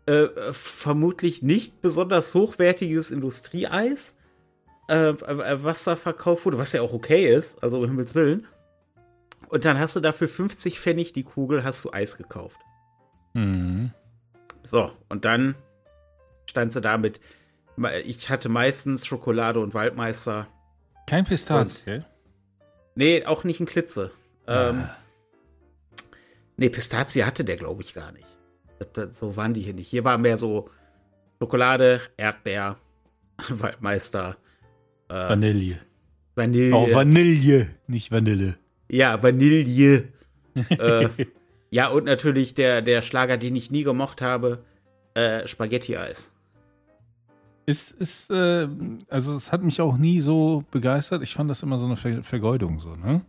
äh, 0.07 0.29
vermutlich 0.53 1.43
nicht 1.43 1.81
besonders 1.81 2.35
hochwertiges 2.35 3.11
Industrieeis, 3.11 4.17
äh, 4.89 5.11
äh, 5.11 5.63
was 5.63 5.85
da 5.85 5.97
verkauft 5.97 6.47
wurde, 6.47 6.59
was 6.59 6.73
ja 6.73 6.83
auch 6.83 6.93
okay 6.93 7.33
ist, 7.33 7.63
also 7.63 7.79
um 7.79 7.85
Himmels 7.85 8.15
Willen. 8.15 8.47
Und 9.49 9.65
dann 9.65 9.79
hast 9.79 9.97
du 9.97 10.01
dafür 10.01 10.29
50 10.29 10.81
Pfennig 10.81 11.13
die 11.13 11.25
Kugel, 11.25 11.63
hast 11.65 11.85
du 11.85 11.93
Eis 11.93 12.17
gekauft. 12.17 12.59
Mhm. 13.35 13.93
So, 14.63 14.91
und 15.09 15.25
dann 15.25 15.55
stand 16.47 16.73
sie 16.73 16.81
da 16.81 16.99
mit, 16.99 17.21
ich 18.05 18.31
hatte 18.31 18.49
meistens 18.49 19.07
Schokolade 19.07 19.61
und 19.61 19.75
Waldmeister. 19.75 20.47
Kein 21.07 21.25
Pistazie. 21.25 22.05
Nee, 22.99 23.25
auch 23.25 23.45
nicht 23.45 23.61
ein 23.61 23.67
Klitze. 23.67 24.11
Ähm, 24.49 24.83
Ah. 24.83 24.97
nee, 26.57 26.69
Pistazie 26.69 27.23
hatte 27.23 27.45
der, 27.45 27.55
glaube 27.55 27.81
ich, 27.83 27.95
gar 27.95 28.11
nicht. 28.11 28.27
Das, 28.81 28.89
das, 28.93 29.19
so 29.21 29.37
waren 29.37 29.55
die 29.55 29.61
hier 29.61 29.75
nicht. 29.75 29.87
Hier 29.87 30.03
war 30.03 30.19
mehr 30.19 30.37
so 30.37 30.69
Schokolade, 31.39 32.01
Erdbeer, 32.17 32.77
Waldmeister, 33.51 34.37
äh, 35.09 35.15
Vanille. 35.15 35.79
Vanille. 36.35 36.75
Auch 36.75 36.91
Vanille, 36.93 37.69
nicht 37.87 38.11
Vanille. 38.11 38.59
Ja, 38.91 39.23
Vanille. 39.23 40.09
äh, 40.69 41.09
ja, 41.71 41.87
und 41.91 42.05
natürlich 42.05 42.55
der, 42.55 42.83
der 42.83 43.03
Schlager, 43.03 43.37
den 43.37 43.55
ich 43.55 43.71
nie 43.71 43.85
gemocht 43.85 44.23
habe, 44.23 44.65
äh, 45.15 45.47
Spaghetti-Eis. 45.47 46.33
Ist, 47.69 47.91
ist 47.91 48.31
äh, 48.31 48.67
also 49.11 49.35
es 49.35 49.53
hat 49.53 49.63
mich 49.63 49.83
auch 49.83 49.99
nie 49.99 50.23
so 50.23 50.65
begeistert. 50.71 51.23
Ich 51.23 51.35
fand 51.35 51.51
das 51.51 51.63
immer 51.63 51.77
so 51.77 51.85
eine 51.85 51.97
Ver 51.97 52.23
Vergeudung, 52.23 52.81
so, 52.81 52.95
ne? 52.95 53.21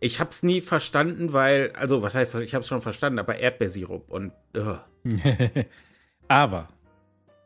Ich 0.00 0.20
hab's 0.20 0.42
nie 0.42 0.60
verstanden, 0.60 1.32
weil, 1.32 1.72
also 1.72 2.02
was 2.02 2.14
heißt, 2.14 2.34
ich 2.36 2.54
hab's 2.54 2.68
schon 2.68 2.82
verstanden, 2.82 3.18
aber 3.18 3.38
Erdbeersirup 3.38 4.10
und. 4.10 4.32
Uh. 4.54 4.76
aber 6.28 6.68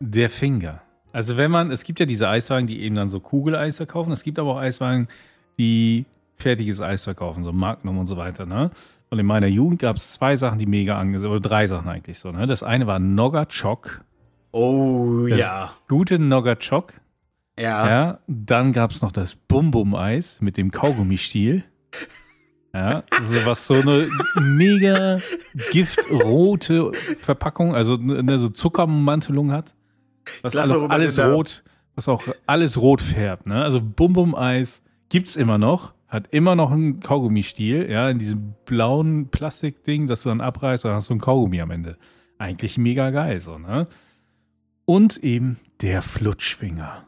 der 0.00 0.28
Finger. 0.28 0.82
Also 1.12 1.36
wenn 1.36 1.52
man, 1.52 1.70
es 1.70 1.84
gibt 1.84 2.00
ja 2.00 2.06
diese 2.06 2.28
Eiswagen, 2.28 2.66
die 2.66 2.82
eben 2.82 2.96
dann 2.96 3.08
so 3.08 3.20
Kugeleis 3.20 3.76
verkaufen. 3.76 4.10
Es 4.10 4.24
gibt 4.24 4.40
aber 4.40 4.54
auch 4.54 4.58
Eiswagen, 4.58 5.06
die 5.56 6.04
fertiges 6.34 6.80
Eis 6.80 7.04
verkaufen, 7.04 7.44
so 7.44 7.52
Magnum 7.52 7.98
und 7.98 8.08
so 8.08 8.16
weiter, 8.16 8.44
ne? 8.44 8.72
Und 9.08 9.20
in 9.20 9.26
meiner 9.26 9.46
Jugend 9.46 9.78
gab 9.78 9.96
es 9.96 10.14
zwei 10.14 10.34
Sachen, 10.34 10.58
die 10.58 10.66
mega 10.66 10.98
angesehen, 10.98 11.30
oder 11.30 11.40
drei 11.40 11.68
Sachen 11.68 11.88
eigentlich 11.88 12.18
so, 12.18 12.32
ne? 12.32 12.48
Das 12.48 12.64
eine 12.64 12.88
war 12.88 12.98
Noggachok. 12.98 14.00
Oh 14.56 15.26
das 15.28 15.38
ja. 15.38 15.72
Gute 15.86 16.18
Noggachok. 16.18 16.94
Ja. 17.58 17.88
Ja. 17.88 18.18
Dann 18.26 18.72
gab 18.72 18.90
es 18.90 19.02
noch 19.02 19.12
das 19.12 19.36
Bum-Bum-Eis 19.36 20.40
mit 20.40 20.56
dem 20.56 20.70
Kaugummistiel. 20.70 21.64
Ja, 22.72 23.02
also 23.10 23.46
was 23.46 23.66
so 23.66 23.74
eine 23.74 24.08
mega 24.40 25.18
giftrote 25.72 26.92
Verpackung, 27.20 27.74
also 27.74 27.98
eine 27.98 28.38
so 28.38 28.48
Zuckermantelung 28.48 29.52
hat. 29.52 29.74
Was 30.40 30.52
Klar, 30.52 30.64
alles, 30.64 30.90
alles 30.90 31.18
rot, 31.18 31.62
was 31.94 32.08
auch 32.08 32.22
alles 32.46 32.80
rot 32.80 33.02
färbt. 33.02 33.46
Ne? 33.46 33.62
Also 33.62 33.82
Bum-Bum-Eis 33.82 34.80
gibt's 35.10 35.36
immer 35.36 35.58
noch, 35.58 35.92
hat 36.08 36.28
immer 36.30 36.56
noch 36.56 36.70
einen 36.70 37.00
Kaugummistiel, 37.00 37.90
ja, 37.90 38.08
in 38.08 38.18
diesem 38.18 38.54
blauen 38.64 39.28
Plastikding, 39.28 40.06
das 40.06 40.22
du 40.22 40.30
dann 40.30 40.40
abreißt, 40.40 40.86
dann 40.86 40.94
hast 40.94 41.10
du 41.10 41.14
ein 41.14 41.20
Kaugummi 41.20 41.60
am 41.60 41.70
Ende. 41.70 41.98
Eigentlich 42.38 42.78
mega 42.78 43.10
geil, 43.10 43.40
so, 43.40 43.58
ne? 43.58 43.86
Und 44.86 45.16
eben 45.18 45.58
der 45.80 46.00
Flutschfinger. 46.00 47.04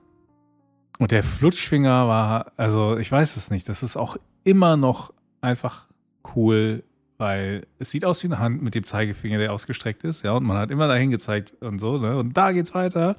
Und 0.99 1.13
der 1.13 1.23
Flutschfinger 1.23 2.09
war, 2.09 2.53
also 2.57 2.99
ich 2.99 3.11
weiß 3.11 3.37
es 3.37 3.51
nicht, 3.51 3.69
das 3.69 3.85
ist 3.85 3.97
auch 3.97 4.17
immer 4.43 4.77
noch 4.77 5.15
einfach 5.41 5.87
cool, 6.35 6.83
weil 7.19 7.67
es 7.79 7.91
sieht 7.91 8.05
aus 8.05 8.23
wie 8.25 8.27
eine 8.27 8.41
Hand 8.41 8.63
mit 8.63 8.75
dem 8.75 8.83
Zeigefinger, 8.83 9.39
der 9.39 9.53
ausgestreckt 9.53 10.03
ist, 10.03 10.25
ja, 10.25 10.33
und 10.33 10.45
man 10.45 10.57
hat 10.57 10.73
immer 10.73 10.89
dahin 10.89 11.11
gezeigt 11.11 11.53
und 11.63 11.79
so, 11.79 11.99
ne? 11.99 12.17
Und 12.17 12.37
da 12.37 12.51
geht's 12.51 12.75
weiter. 12.75 13.17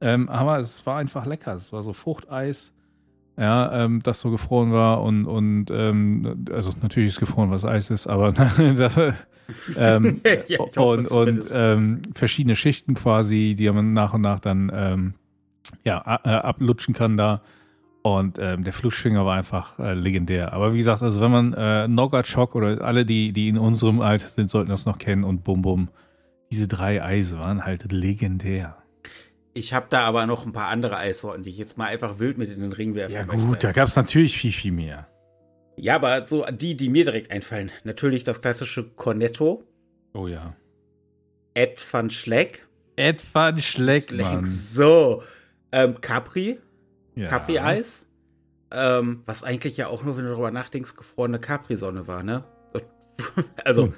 Ähm, 0.00 0.28
aber 0.30 0.58
es 0.58 0.86
war 0.86 0.98
einfach 0.98 1.26
lecker. 1.26 1.56
Es 1.56 1.72
war 1.72 1.82
so 1.82 1.92
Fruchteis, 1.92 2.72
ja, 3.38 3.84
ähm, 3.84 4.02
das 4.02 4.20
so 4.20 4.30
gefroren 4.30 4.72
war 4.72 5.02
und, 5.02 5.26
und 5.26 5.70
ähm, 5.70 6.44
also 6.52 6.72
natürlich 6.82 7.10
ist 7.10 7.20
gefroren, 7.20 7.50
was 7.50 7.64
Eis 7.64 7.90
ist, 7.90 8.06
aber 8.06 8.32
das, 8.32 8.96
ähm, 9.76 10.20
Ja, 10.48 10.58
hoffe 10.58 10.80
und, 10.80 11.10
und 11.10 11.42
ähm, 11.54 12.02
verschiedene 12.14 12.56
Schichten 12.56 12.94
quasi, 12.94 13.54
die 13.56 13.70
man 13.70 13.92
nach 13.92 14.12
und 14.14 14.22
nach 14.22 14.40
dann 14.40 14.70
ähm, 14.74 15.14
ja, 15.84 16.20
äh, 16.24 16.28
ablutschen 16.28 16.94
kann 16.94 17.16
da. 17.16 17.42
Und 18.02 18.38
ähm, 18.40 18.64
der 18.64 18.72
Flutschfinger 18.72 19.26
war 19.26 19.36
einfach 19.36 19.78
äh, 19.78 19.94
legendär. 19.94 20.52
Aber 20.52 20.72
wie 20.72 20.78
gesagt, 20.78 21.02
also 21.02 21.20
wenn 21.20 21.30
man 21.30 21.52
äh, 21.52 21.88
Noggachok 21.88 22.54
oder 22.54 22.80
alle, 22.82 23.04
die, 23.04 23.32
die 23.32 23.48
in 23.48 23.58
unserem 23.58 24.00
Alter 24.00 24.28
sind, 24.28 24.50
sollten 24.50 24.70
das 24.70 24.86
noch 24.86 24.98
kennen 24.98 25.24
und 25.24 25.44
Bum 25.44 25.62
Bum. 25.62 25.88
Diese 26.50 26.68
drei 26.68 27.02
Eise 27.02 27.38
waren 27.38 27.64
halt 27.64 27.92
legendär. 27.92 28.76
Ich 29.54 29.72
habe 29.74 29.86
da 29.90 30.00
aber 30.02 30.26
noch 30.26 30.46
ein 30.46 30.52
paar 30.52 30.68
andere 30.68 30.96
Eissorten, 30.98 31.42
die 31.42 31.50
ich 31.50 31.58
jetzt 31.58 31.78
mal 31.78 31.86
einfach 31.86 32.18
wild 32.18 32.38
mit 32.38 32.50
in 32.50 32.60
den 32.60 32.72
Ring 32.72 32.94
werfen 32.94 33.14
Ja 33.16 33.24
möchte. 33.26 33.44
gut, 33.46 33.64
da 33.64 33.72
gab 33.72 33.88
es 33.88 33.96
natürlich 33.96 34.38
viel, 34.38 34.52
viel 34.52 34.72
mehr. 34.72 35.08
Ja, 35.76 35.94
aber 35.96 36.26
so 36.26 36.44
die, 36.50 36.76
die 36.76 36.88
mir 36.88 37.04
direkt 37.04 37.30
einfallen. 37.30 37.70
Natürlich 37.84 38.24
das 38.24 38.40
klassische 38.40 38.84
Cornetto, 38.90 39.64
Oh 40.14 40.26
ja. 40.26 40.54
Ed 41.54 41.84
van 41.92 42.10
Schleck. 42.10 42.66
Etwa 42.96 43.56
Schleckmann. 43.58 44.44
So, 44.44 45.22
ähm, 45.70 46.00
Capri, 46.00 46.58
Ja. 47.14 47.28
Capri-Eis. 47.28 48.06
Ähm, 48.70 49.22
was 49.26 49.44
eigentlich 49.44 49.76
ja 49.76 49.86
auch 49.88 50.02
nur, 50.04 50.16
wenn 50.16 50.24
du 50.24 50.30
darüber 50.30 50.50
nachdenkst, 50.50 50.94
gefrorene 50.96 51.38
Capri-Sonne 51.38 52.06
war, 52.06 52.22
ne? 52.22 52.44
Also, 53.64 53.84
Hm. 53.86 53.94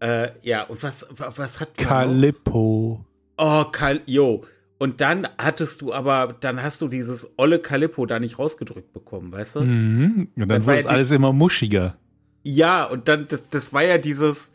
äh, 0.00 0.28
ja, 0.42 0.64
und 0.64 0.82
was, 0.82 1.06
wa- 1.10 1.32
was 1.36 1.60
hat? 1.60 1.76
Calippo. 1.76 3.04
Oh, 3.36 3.64
Kal 3.64 4.00
yo. 4.06 4.44
Und 4.78 5.00
dann 5.00 5.28
hattest 5.38 5.80
du 5.80 5.92
aber, 5.92 6.36
dann 6.38 6.62
hast 6.62 6.80
du 6.80 6.88
dieses 6.88 7.32
olle 7.36 7.58
Calippo 7.58 8.06
da 8.06 8.18
nicht 8.18 8.38
rausgedrückt 8.38 8.92
bekommen, 8.92 9.32
weißt 9.32 9.56
du? 9.56 9.60
Mhm. 9.62 10.28
Und 10.36 10.48
dann 10.48 10.66
war 10.66 10.74
wurde 10.74 10.88
ja 10.88 10.90
alles 10.90 11.10
immer 11.10 11.32
muschiger. 11.32 11.96
Ja, 12.42 12.84
und 12.84 13.08
dann, 13.08 13.26
das, 13.28 13.48
das 13.48 13.72
war 13.72 13.82
ja 13.82 13.98
dieses, 13.98 14.52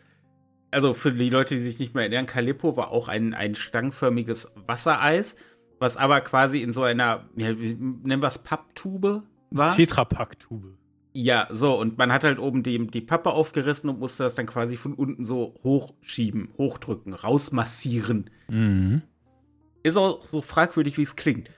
also 0.71 0.93
für 0.93 1.11
die 1.11 1.29
Leute, 1.29 1.55
die 1.55 1.61
sich 1.61 1.79
nicht 1.79 1.95
mehr 1.95 2.03
erinnern, 2.03 2.27
Calippo 2.27 2.77
war 2.77 2.91
auch 2.91 3.07
ein, 3.07 3.33
ein 3.33 3.55
stangförmiges 3.55 4.51
Wassereis, 4.67 5.35
was 5.79 5.97
aber 5.97 6.21
quasi 6.21 6.61
in 6.61 6.73
so 6.73 6.83
einer, 6.83 7.25
ja, 7.35 7.53
nennen 7.53 8.21
wir 8.21 8.27
es, 8.27 8.37
Papptube 8.37 9.23
war. 9.49 9.75
Tetrapack-Tube. 9.75 10.77
Ja, 11.21 11.49
so, 11.51 11.77
und 11.77 11.97
man 11.97 12.13
hat 12.13 12.23
halt 12.23 12.39
oben 12.39 12.63
die, 12.63 12.87
die 12.87 13.01
Pappe 13.01 13.31
aufgerissen 13.31 13.89
und 13.89 13.99
musste 13.99 14.23
das 14.23 14.35
dann 14.35 14.45
quasi 14.45 14.77
von 14.77 14.93
unten 14.93 15.25
so 15.25 15.53
hochschieben, 15.63 16.47
hochdrücken, 16.57 17.13
rausmassieren. 17.13 18.29
Mhm. 18.47 19.01
Ist 19.83 19.97
auch 19.97 20.23
so 20.23 20.41
fragwürdig, 20.41 20.97
wie 20.97 21.01
es 21.03 21.17
klingt. 21.17 21.49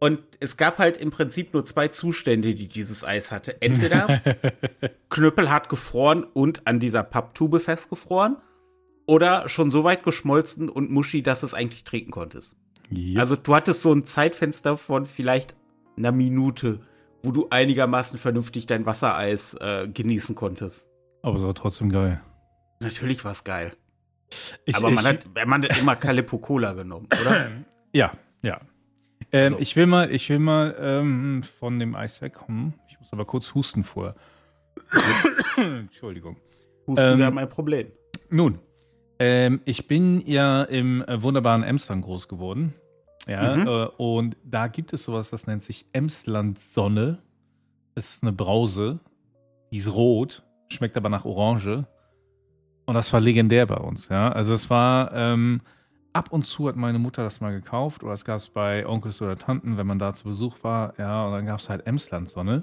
Und 0.00 0.18
es 0.40 0.56
gab 0.56 0.78
halt 0.78 0.96
im 0.96 1.12
Prinzip 1.12 1.54
nur 1.54 1.64
zwei 1.64 1.86
Zustände, 1.88 2.56
die 2.56 2.66
dieses 2.66 3.04
Eis 3.04 3.30
hatte. 3.30 3.62
Entweder 3.62 4.20
knüppelhart 5.10 5.68
gefroren 5.68 6.24
und 6.24 6.66
an 6.66 6.80
dieser 6.80 7.04
Papptube 7.04 7.60
festgefroren 7.60 8.36
oder 9.06 9.48
schon 9.48 9.70
so 9.70 9.84
weit 9.84 10.02
geschmolzen 10.02 10.68
und 10.68 10.90
muschi, 10.90 11.22
dass 11.22 11.44
es 11.44 11.54
eigentlich 11.54 11.84
trinken 11.84 12.10
konntest. 12.10 12.56
ja. 12.90 13.20
Also 13.20 13.36
du 13.36 13.54
hattest 13.54 13.82
so 13.82 13.92
ein 13.92 14.06
Zeitfenster 14.06 14.76
von 14.76 15.06
vielleicht 15.06 15.54
einer 15.96 16.10
Minute, 16.10 16.80
wo 17.22 17.32
du 17.32 17.48
einigermaßen 17.50 18.18
vernünftig 18.18 18.66
dein 18.66 18.86
Wassereis 18.86 19.54
äh, 19.60 19.88
genießen 19.88 20.34
konntest. 20.34 20.88
aber 21.22 21.36
es 21.38 21.42
war 21.42 21.54
trotzdem 21.54 21.90
geil. 21.90 22.20
Natürlich 22.80 23.24
war 23.24 23.32
es 23.32 23.42
geil. 23.44 23.72
Ich, 24.66 24.76
Aber 24.76 24.90
man 24.90 25.04
ich, 25.04 25.10
hat, 25.10 25.46
man 25.46 25.62
hat 25.64 25.78
immer 25.78 25.96
Calippo 25.96 26.38
Cola 26.38 26.74
genommen, 26.74 27.08
oder? 27.20 27.50
Ja, 27.92 28.12
ja. 28.42 28.60
Ähm, 29.32 29.52
So. 29.54 29.58
Ich 29.58 29.74
will 29.74 29.86
mal, 29.86 30.10
ich 30.14 30.28
will 30.28 30.38
mal 30.38 30.76
ähm, 30.78 31.42
von 31.58 31.78
dem 31.78 31.94
Eis 31.96 32.20
wegkommen. 32.20 32.74
Ich 32.88 33.00
muss 33.00 33.08
aber 33.12 33.24
kurz 33.24 33.54
husten 33.54 33.82
vorher. 33.82 34.14
Entschuldigung. 35.56 36.36
Husten 36.86 37.12
Ähm, 37.14 37.18
wäre 37.18 37.30
mein 37.30 37.48
Problem. 37.48 37.88
Nun, 38.30 38.58
ähm, 39.18 39.60
ich 39.64 39.88
bin 39.88 40.20
ja 40.26 40.62
im 40.64 41.02
äh, 41.02 41.22
wunderbaren 41.22 41.62
Emsland 41.62 42.04
groß 42.04 42.28
geworden. 42.28 42.74
Ja, 43.28 43.56
Mhm. 43.56 43.66
äh, 43.68 43.86
und 43.98 44.36
da 44.44 44.68
gibt 44.68 44.92
es 44.92 45.04
sowas, 45.04 45.30
das 45.30 45.46
nennt 45.46 45.62
sich 45.62 45.86
Emsland 45.92 46.58
Sonne. 46.58 47.18
Das 47.94 48.08
ist 48.08 48.22
eine 48.22 48.32
Brause. 48.32 49.00
Die 49.70 49.78
ist 49.78 49.92
rot, 49.92 50.42
schmeckt 50.70 50.96
aber 50.96 51.10
nach 51.10 51.24
Orange. 51.24 51.84
Und 52.86 52.94
das 52.94 53.12
war 53.12 53.20
legendär 53.20 53.66
bei 53.66 53.76
uns, 53.76 54.08
ja. 54.08 54.32
Also 54.32 54.54
es 54.54 54.70
war, 54.70 55.12
ähm, 55.12 55.60
ab 56.14 56.32
und 56.32 56.46
zu 56.46 56.68
hat 56.68 56.76
meine 56.76 56.98
Mutter 56.98 57.22
das 57.22 57.40
mal 57.42 57.52
gekauft 57.52 58.02
oder 58.02 58.14
es 58.14 58.24
gab 58.24 58.38
es 58.38 58.48
bei 58.48 58.86
Onkels 58.86 59.20
oder 59.20 59.36
Tanten, 59.36 59.76
wenn 59.76 59.86
man 59.86 59.98
da 59.98 60.14
zu 60.14 60.24
Besuch 60.24 60.56
war, 60.62 60.94
ja, 60.98 61.26
und 61.26 61.32
dann 61.32 61.44
gab 61.44 61.60
es 61.60 61.68
halt 61.68 61.86
Emsland 61.86 62.30
Sonne. 62.30 62.62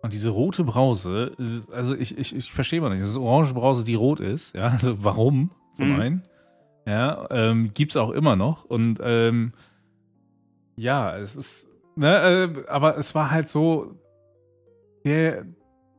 Und 0.00 0.12
diese 0.14 0.30
rote 0.30 0.64
Brause, 0.64 1.32
also 1.70 1.94
ich, 1.94 2.16
ich, 2.16 2.34
ich 2.34 2.50
verstehe 2.50 2.80
mal 2.80 2.88
nicht, 2.88 3.02
das 3.02 3.10
ist 3.10 3.16
orange 3.16 3.52
Brause, 3.52 3.84
die 3.84 3.94
rot 3.96 4.20
ist, 4.20 4.54
ja, 4.54 4.68
also 4.68 5.04
warum 5.04 5.50
zum 5.76 5.88
Mhm. 5.88 6.00
einen, 6.00 6.22
ja, 6.86 7.26
ähm, 7.30 7.74
gibt 7.74 7.92
es 7.92 7.96
auch 7.98 8.10
immer 8.10 8.36
noch 8.36 8.64
und 8.64 8.98
ähm, 9.02 9.52
ja, 10.78 11.16
es 11.16 11.34
ist, 11.34 11.66
ne, 11.96 12.64
äh, 12.66 12.68
aber 12.68 12.96
es 12.96 13.14
war 13.14 13.30
halt 13.30 13.48
so 13.48 13.94
der, 15.04 15.44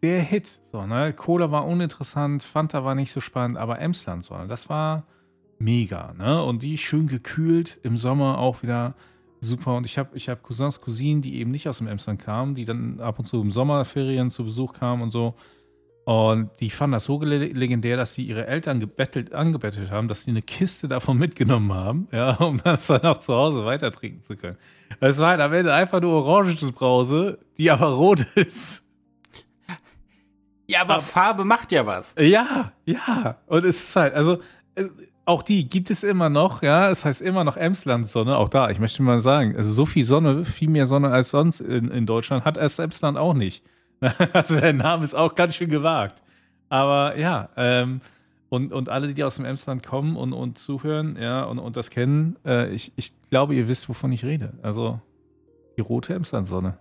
der 0.01 0.21
Hit, 0.21 0.59
so, 0.71 0.86
ne, 0.86 1.13
Cola 1.13 1.51
war 1.51 1.65
uninteressant, 1.65 2.43
Fanta 2.43 2.83
war 2.83 2.95
nicht 2.95 3.12
so 3.12 3.21
spannend, 3.21 3.57
aber 3.57 3.79
Emsland, 3.79 4.25
so, 4.25 4.36
ne, 4.38 4.48
das 4.48 4.69
war 4.69 5.05
mega, 5.59 6.13
ne, 6.13 6.43
und 6.43 6.63
die 6.63 6.77
schön 6.77 7.07
gekühlt, 7.07 7.79
im 7.83 7.98
Sommer 7.98 8.38
auch 8.38 8.63
wieder 8.63 8.95
super. 9.41 9.75
Und 9.75 9.86
ich 9.86 9.98
habe 9.98 10.15
ich 10.15 10.29
hab 10.29 10.43
Cousins, 10.43 10.81
Cousinen, 10.81 11.21
die 11.21 11.36
eben 11.36 11.51
nicht 11.51 11.67
aus 11.67 11.77
dem 11.79 11.88
Emsland 11.88 12.21
kamen, 12.21 12.55
die 12.55 12.65
dann 12.65 13.00
ab 13.00 13.19
und 13.19 13.25
zu 13.25 13.41
im 13.41 13.51
Sommerferien 13.51 14.31
zu 14.31 14.43
Besuch 14.43 14.74
kamen 14.74 15.01
und 15.01 15.12
so. 15.12 15.36
Und 16.12 16.50
die 16.60 16.72
fanden 16.72 16.94
das 16.94 17.06
so 17.06 17.22
le- 17.22 17.38
legendär, 17.54 17.96
dass 17.96 18.16
sie 18.16 18.24
ihre 18.24 18.48
Eltern 18.48 18.80
gebettelt, 18.80 19.32
angebettelt 19.32 19.92
haben, 19.92 20.08
dass 20.08 20.24
sie 20.24 20.32
eine 20.32 20.42
Kiste 20.42 20.88
davon 20.88 21.20
mitgenommen 21.20 21.72
haben, 21.72 22.08
ja, 22.12 22.32
um 22.39 22.60
das 22.63 22.88
dann 22.88 23.01
auch 23.01 23.20
zu 23.20 23.32
Hause 23.36 23.63
weiter 23.63 23.92
trinken 23.92 24.24
zu 24.25 24.36
können. 24.36 24.58
Es 25.01 25.20
war 25.20 25.30
halt 25.30 25.39
am 25.42 25.54
Ende 25.54 25.72
einfach 25.72 26.01
nur 26.01 26.25
oranges 26.25 26.72
Brause, 26.72 27.38
die 27.60 27.70
aber 27.70 27.89
rot 27.94 28.25
ist. 28.36 28.82
Ja, 30.68 30.82
aber, 30.82 30.96
aber- 30.96 31.04
Farbe 31.04 31.46
macht 31.46 31.72
ja 31.72 31.86
was. 31.86 32.16
Ja, 32.20 32.72
ja. 32.86 33.38
Und 33.46 33.66
es 33.66 33.78
ist 33.84 33.96
halt, 33.96 34.16
also 34.16 34.39
äh, 34.74 34.86
auch 35.25 35.44
die 35.44 35.70
gibt 35.70 35.92
es 35.92 36.01
immer 36.01 36.30
noch, 36.30 36.63
ja. 36.63 36.89
Es 36.89 37.06
heißt 37.06 37.22
immer 37.22 37.44
noch 37.44 37.56
Emsland-Sonne, 37.56 38.36
auch 38.36 38.50
da. 38.50 38.72
Ich 38.72 38.80
möchte 38.80 39.04
mal 39.04 39.20
sagen, 39.20 39.56
also 39.56 39.72
so 39.72 39.86
viel 39.86 40.06
Sonne, 40.06 40.44
viel 40.44 40.70
mehr 40.72 40.88
Sonne 40.88 41.10
als 41.12 41.30
sonst 41.30 41.60
in, 41.62 41.89
in 41.92 42.08
Deutschland 42.08 42.46
hat 42.46 42.58
es 42.58 42.80
Emsland 42.80 43.16
auch 43.18 43.36
nicht. 43.36 43.63
Also 44.34 44.60
der 44.60 44.74
Name 44.74 45.03
ist 45.03 45.13
auch 45.13 45.36
ganz 45.36 45.56
schön 45.56 45.70
gewagt. 45.70 46.22
Aber 46.70 47.18
ja, 47.18 47.50
ähm, 47.58 48.01
Und, 48.50 48.74
und 48.74 48.89
alle, 48.89 49.13
die 49.13 49.24
aus 49.24 49.36
dem 49.36 49.46
Emsland 49.46 49.86
kommen 49.86 50.15
und, 50.15 50.34
und 50.34 50.58
zuhören, 50.58 51.18
ja, 51.22 51.44
und, 51.44 51.60
und 51.60 51.75
das 51.77 51.91
kennen, 51.91 52.36
äh, 52.46 52.70
ich, 52.74 52.91
ich 52.96 53.13
glaube, 53.29 53.53
ihr 53.53 53.68
wisst, 53.68 53.88
wovon 53.89 54.12
ich 54.12 54.25
rede. 54.25 54.53
Also 54.63 55.00
die 55.77 55.82
rote 55.82 56.15
Emslandsonne. 56.15 56.79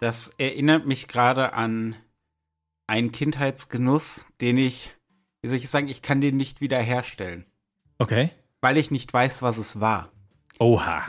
Das 0.00 0.28
erinnert 0.38 0.86
mich 0.86 1.06
gerade 1.06 1.52
an 1.52 1.94
einen 2.88 3.12
Kindheitsgenuss, 3.12 4.26
den 4.40 4.58
ich, 4.58 4.92
wie 5.42 5.48
soll 5.48 5.58
ich 5.58 5.68
sagen, 5.68 5.86
ich 5.88 6.02
kann 6.02 6.20
den 6.20 6.36
nicht 6.36 6.60
wiederherstellen. 6.60 7.44
Okay. 7.98 8.30
Weil 8.60 8.76
ich 8.76 8.90
nicht 8.90 9.12
weiß, 9.12 9.42
was 9.42 9.58
es 9.58 9.80
war. 9.80 10.10
Oha. 10.58 11.02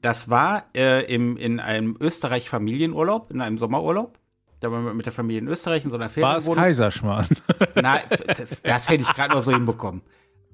Das 0.00 0.30
war 0.30 0.64
äh, 0.74 1.04
im, 1.12 1.36
in 1.36 1.60
einem 1.60 1.96
Österreich-Familienurlaub, 2.00 3.30
in 3.30 3.42
einem 3.42 3.58
Sommerurlaub. 3.58 4.18
Wir 4.60 4.70
mit 4.70 5.06
der 5.06 5.12
Familie 5.12 5.40
in 5.40 5.48
Österreich 5.48 5.84
in 5.84 5.90
so 5.90 5.96
einer 5.96 6.06
War 6.06 6.36
es 6.36 6.44
Ferienwohnung. 6.44 6.64
Kaiserschmarrn? 6.64 7.26
Nein, 7.74 8.00
das, 8.26 8.62
das 8.62 8.88
hätte 8.88 9.02
ich 9.02 9.12
gerade 9.14 9.34
noch 9.34 9.40
so 9.42 9.52
hinbekommen. 9.52 10.02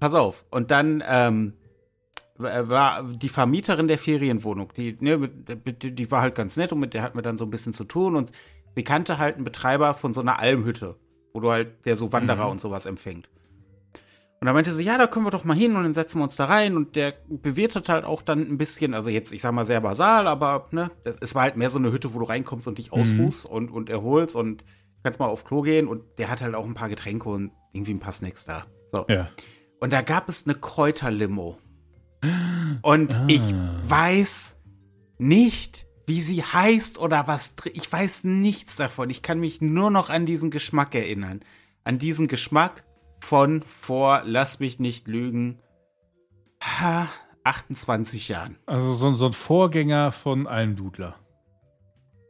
Pass 0.01 0.15
auf. 0.15 0.45
Und 0.51 0.71
dann 0.71 1.03
ähm, 1.07 1.55
war 2.37 3.05
die 3.05 3.29
Vermieterin 3.29 3.89
der 3.89 3.99
Ferienwohnung, 3.99 4.73
die, 4.77 4.97
ne, 5.01 5.29
die 5.29 6.11
war 6.11 6.21
halt 6.21 6.35
ganz 6.35 6.57
nett 6.57 6.73
und 6.73 6.81
mit 6.81 6.93
der 6.95 7.03
hatten 7.03 7.17
wir 7.17 7.23
dann 7.23 7.39
so 7.39 7.45
ein 7.45 7.51
bisschen 7.51 7.73
zu 7.73 7.85
tun. 7.85 8.17
Und 8.17 8.33
sie 8.75 8.83
kannte 8.85 9.19
halt 9.19 9.37
einen 9.37 9.45
Betreiber 9.45 9.95
von 9.95 10.13
so 10.13 10.21
einer 10.21 10.39
Almhütte, 10.39 10.97
wo 11.33 11.41
du 11.41 11.51
halt, 11.51 11.87
der 11.87 11.97
so 11.97 12.13
Wanderer 12.13 12.47
Mhm. 12.47 12.51
und 12.53 12.61
sowas 12.61 12.87
empfängt. 12.87 13.31
Und 14.45 14.49
dann 14.49 14.57
meinte 14.57 14.75
sie, 14.75 14.83
ja, 14.85 14.99
da 14.99 15.07
können 15.07 15.25
wir 15.25 15.31
doch 15.31 15.45
mal 15.45 15.57
hin 15.57 15.75
und 15.75 15.85
dann 15.85 15.95
setzen 15.95 16.19
wir 16.19 16.25
uns 16.25 16.37
da 16.37 16.45
rein. 16.45 16.77
Und 16.77 16.97
der 16.97 17.15
bewirtet 17.29 17.89
halt 17.89 18.05
auch 18.05 18.21
dann 18.21 18.41
ein 18.43 18.59
bisschen, 18.59 18.93
also 18.93 19.09
jetzt, 19.09 19.33
ich 19.33 19.41
sag 19.41 19.53
mal, 19.53 19.65
sehr 19.65 19.81
basal, 19.81 20.29
aber 20.29 20.69
ne, 20.71 20.91
es 21.23 21.35
war 21.35 21.45
halt 21.45 21.57
mehr 21.57 21.71
so 21.71 21.79
eine 21.79 21.91
Hütte, 21.93 22.13
wo 22.13 22.19
du 22.19 22.27
reinkommst 22.27 22.69
und 22.69 22.77
dich 22.77 22.93
ausruhst 22.93 23.47
und, 23.47 23.71
und 23.71 23.89
erholst 23.89 24.37
und 24.37 24.63
kannst 25.03 25.19
mal 25.19 25.29
auf 25.29 25.47
Klo 25.47 25.63
gehen. 25.63 25.89
Und 25.89 26.03
der 26.19 26.29
hat 26.29 26.43
halt 26.43 26.55
auch 26.55 26.67
ein 26.67 26.75
paar 26.75 26.91
Getränke 26.91 27.27
und 27.31 27.53
irgendwie 27.73 27.95
ein 27.95 28.01
paar 28.01 28.13
Snacks 28.13 28.45
da. 28.45 28.67
So. 28.93 29.07
ja. 29.09 29.31
Und 29.81 29.95
da 29.95 30.03
gab 30.03 30.29
es 30.29 30.45
eine 30.47 30.55
Kräuterlimo. 30.57 31.57
Und 32.83 33.19
ich 33.29 33.55
weiß 33.89 34.61
nicht, 35.17 35.87
wie 36.07 36.21
sie 36.21 36.43
heißt 36.43 36.99
oder 36.99 37.27
was. 37.29 37.57
dr- 37.57 37.75
Ich 37.75 37.91
weiß 37.91 38.25
nichts 38.25 38.77
davon. 38.77 39.09
Ich 39.09 39.23
kann 39.23 39.41
mich 39.41 39.63
nur 39.63 39.91
noch 39.91 40.11
an 40.11 40.27
diesen 40.27 40.51
Geschmack 40.51 40.95
erinnern. 40.95 41.41
An 41.83 41.99
diesen 41.99 42.29
Geschmack 42.29 42.85
von 43.25 43.63
vor, 43.63 44.23
lass 44.25 44.61
mich 44.61 44.79
nicht 44.79 45.09
lügen, 45.09 45.59
ha, 46.63 47.09
28 47.45 48.29
Jahren. 48.29 48.57
Also 48.67 48.95
so, 48.95 49.15
so 49.15 49.27
ein 49.27 49.33
Vorgänger 49.33 50.13
von 50.13 50.47
Almdudler. 50.47 51.17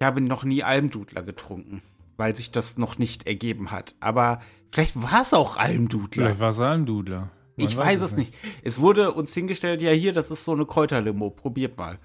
Ich 0.01 0.07
habe 0.07 0.21
noch 0.21 0.45
nie 0.45 0.63
Almdudler 0.63 1.23
getrunken, 1.23 1.83
weil 2.17 2.35
sich 2.37 2.51
das 2.51 2.79
noch 2.79 2.99
nicht 2.99 3.27
ergeben 3.27 3.71
hat. 3.71 3.95
Aber 4.01 4.41
vielleicht 4.73 5.01
war 5.01 5.23
es 5.23 5.35
auch 5.35 5.57
Almdudler. 5.57 6.27
Vielleicht 6.27 6.41
war 6.41 6.51
es 6.51 6.59
Almdudler. 6.59 7.31
Man 7.57 7.69
Ich 7.69 7.77
weiß 7.77 8.01
es 8.01 8.17
nicht. 8.17 8.35
Es 8.63 8.81
wurde 8.81 9.13
uns 9.13 9.33
hingestellt, 9.33 9.81
ja 9.81 9.93
hier, 9.93 10.13
das 10.13 10.31
ist 10.31 10.45
so 10.45 10.53
eine 10.53 10.67
Kräuterlimo, 10.67 11.31
probiert 11.31 11.77
mal. 11.79 11.99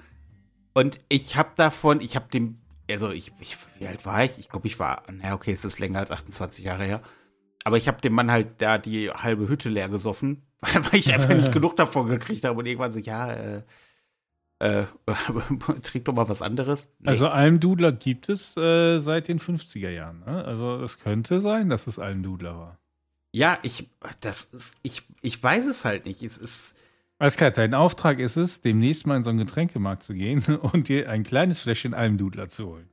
Und 0.73 0.99
ich 1.09 1.35
habe 1.35 1.49
davon, 1.55 2.01
ich 2.01 2.15
habe 2.15 2.27
dem, 2.31 2.59
also 2.89 3.09
ich, 3.09 3.31
ich, 3.39 3.57
wie 3.79 3.87
alt 3.87 4.05
war 4.05 4.23
ich? 4.23 4.37
Ich 4.37 4.49
glaube, 4.49 4.67
ich 4.67 4.77
war, 4.79 5.03
na 5.11 5.33
okay, 5.33 5.51
es 5.51 5.65
ist 5.65 5.79
länger 5.79 5.99
als 5.99 6.11
28 6.11 6.63
Jahre 6.63 6.85
her. 6.85 7.01
Aber 7.63 7.77
ich 7.77 7.87
habe 7.87 8.01
dem 8.01 8.13
Mann 8.13 8.31
halt 8.31 8.61
da 8.61 8.77
die 8.77 9.09
halbe 9.09 9.47
Hütte 9.47 9.69
leer 9.69 9.89
gesoffen, 9.89 10.43
weil 10.61 10.99
ich 10.99 11.13
einfach 11.13 11.29
nicht 11.33 11.51
genug 11.51 11.75
davon 11.75 12.07
gekriegt 12.07 12.43
habe. 12.43 12.57
Und 12.59 12.65
irgendwann 12.65 12.91
so, 12.91 12.99
ja, 12.99 13.31
äh, 13.31 13.63
äh, 14.59 14.85
trink 15.83 16.05
doch 16.05 16.13
mal 16.13 16.27
was 16.29 16.41
anderes. 16.41 16.89
Nee. 16.99 17.09
Also 17.09 17.27
Almdudler 17.27 17.91
gibt 17.91 18.29
es 18.29 18.55
äh, 18.57 18.99
seit 18.99 19.27
den 19.27 19.39
50er 19.39 19.89
Jahren. 19.89 20.19
Ne? 20.25 20.43
Also 20.45 20.83
es 20.83 20.99
könnte 20.99 21.41
sein, 21.41 21.69
dass 21.69 21.87
es 21.87 21.97
Almdudler 21.99 22.57
war. 22.57 22.79
ja, 23.33 23.57
ich, 23.63 23.89
das 24.21 24.45
ist, 24.45 24.75
ich, 24.83 25.03
ich 25.21 25.41
weiß 25.41 25.65
es 25.67 25.85
halt 25.85 26.05
nicht. 26.05 26.23
Es 26.23 26.37
ist, 26.37 26.75
Alles 27.19 27.37
klar, 27.37 27.51
dein 27.51 27.73
Auftrag 27.73 28.19
ist 28.19 28.35
es, 28.37 28.61
demnächst 28.61 29.07
mal 29.07 29.17
in 29.17 29.23
so 29.23 29.29
einen 29.29 29.39
Getränkemarkt 29.39 30.03
zu 30.03 30.13
gehen 30.13 30.43
und 30.73 30.87
dir 30.89 31.09
ein 31.09 31.23
kleines 31.23 31.61
Fläschchen 31.61 31.93
Almdudler 31.93 32.49
zu 32.49 32.67
holen. 32.67 32.89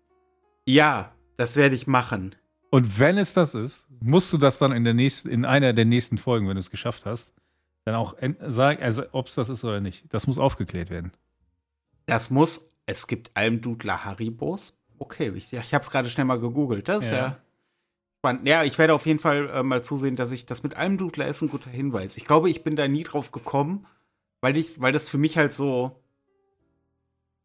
ja, 0.66 1.12
das 1.36 1.56
werde 1.56 1.74
ich 1.74 1.86
machen. 1.86 2.34
Und 2.70 2.98
wenn 2.98 3.16
es 3.18 3.32
das 3.32 3.54
ist, 3.54 3.86
musst 4.00 4.32
du 4.32 4.38
das 4.38 4.58
dann 4.58 4.72
in, 4.72 4.84
der 4.84 4.94
nächsten, 4.94 5.28
in 5.28 5.44
einer 5.44 5.72
der 5.72 5.84
nächsten 5.84 6.18
Folgen, 6.18 6.48
wenn 6.48 6.56
du 6.56 6.60
es 6.60 6.70
geschafft 6.70 7.06
hast, 7.06 7.32
dann 7.84 7.94
auch 7.94 8.14
en- 8.18 8.36
sagen, 8.50 8.82
also 8.82 9.04
ob 9.12 9.28
es 9.28 9.34
das 9.36 9.48
ist 9.48 9.64
oder 9.64 9.80
nicht. 9.80 10.04
Das 10.12 10.26
muss 10.26 10.38
aufgeklärt 10.38 10.90
werden. 10.90 11.12
Das 12.06 12.30
muss, 12.30 12.68
es 12.86 13.06
gibt 13.06 13.30
Almdudler 13.34 14.04
Haribos. 14.04 14.78
Okay, 14.98 15.32
ich, 15.34 15.52
ich 15.52 15.74
habe 15.74 15.82
es 15.82 15.90
gerade 15.90 16.10
schnell 16.10 16.26
mal 16.26 16.40
gegoogelt. 16.40 16.88
Das 16.88 17.04
ist 17.04 17.10
Ja. 17.12 17.16
ja. 17.18 17.36
spannend. 18.18 18.46
Ja, 18.48 18.64
ich 18.64 18.78
werde 18.78 18.94
auf 18.94 19.06
jeden 19.06 19.18
Fall 19.20 19.48
äh, 19.50 19.62
mal 19.62 19.84
zusehen, 19.84 20.16
dass 20.16 20.32
ich 20.32 20.46
das 20.46 20.62
mit 20.62 20.74
Almdudler 20.76 21.28
ist 21.28 21.42
ein 21.42 21.48
guter 21.50 21.70
Hinweis. 21.70 22.16
Ich 22.16 22.24
glaube, 22.26 22.50
ich 22.50 22.64
bin 22.64 22.74
da 22.76 22.88
nie 22.88 23.04
drauf 23.04 23.30
gekommen, 23.30 23.86
weil 24.40 24.56
ich, 24.56 24.80
weil 24.80 24.92
das 24.92 25.08
für 25.08 25.18
mich 25.18 25.36
halt 25.38 25.52
so 25.52 26.02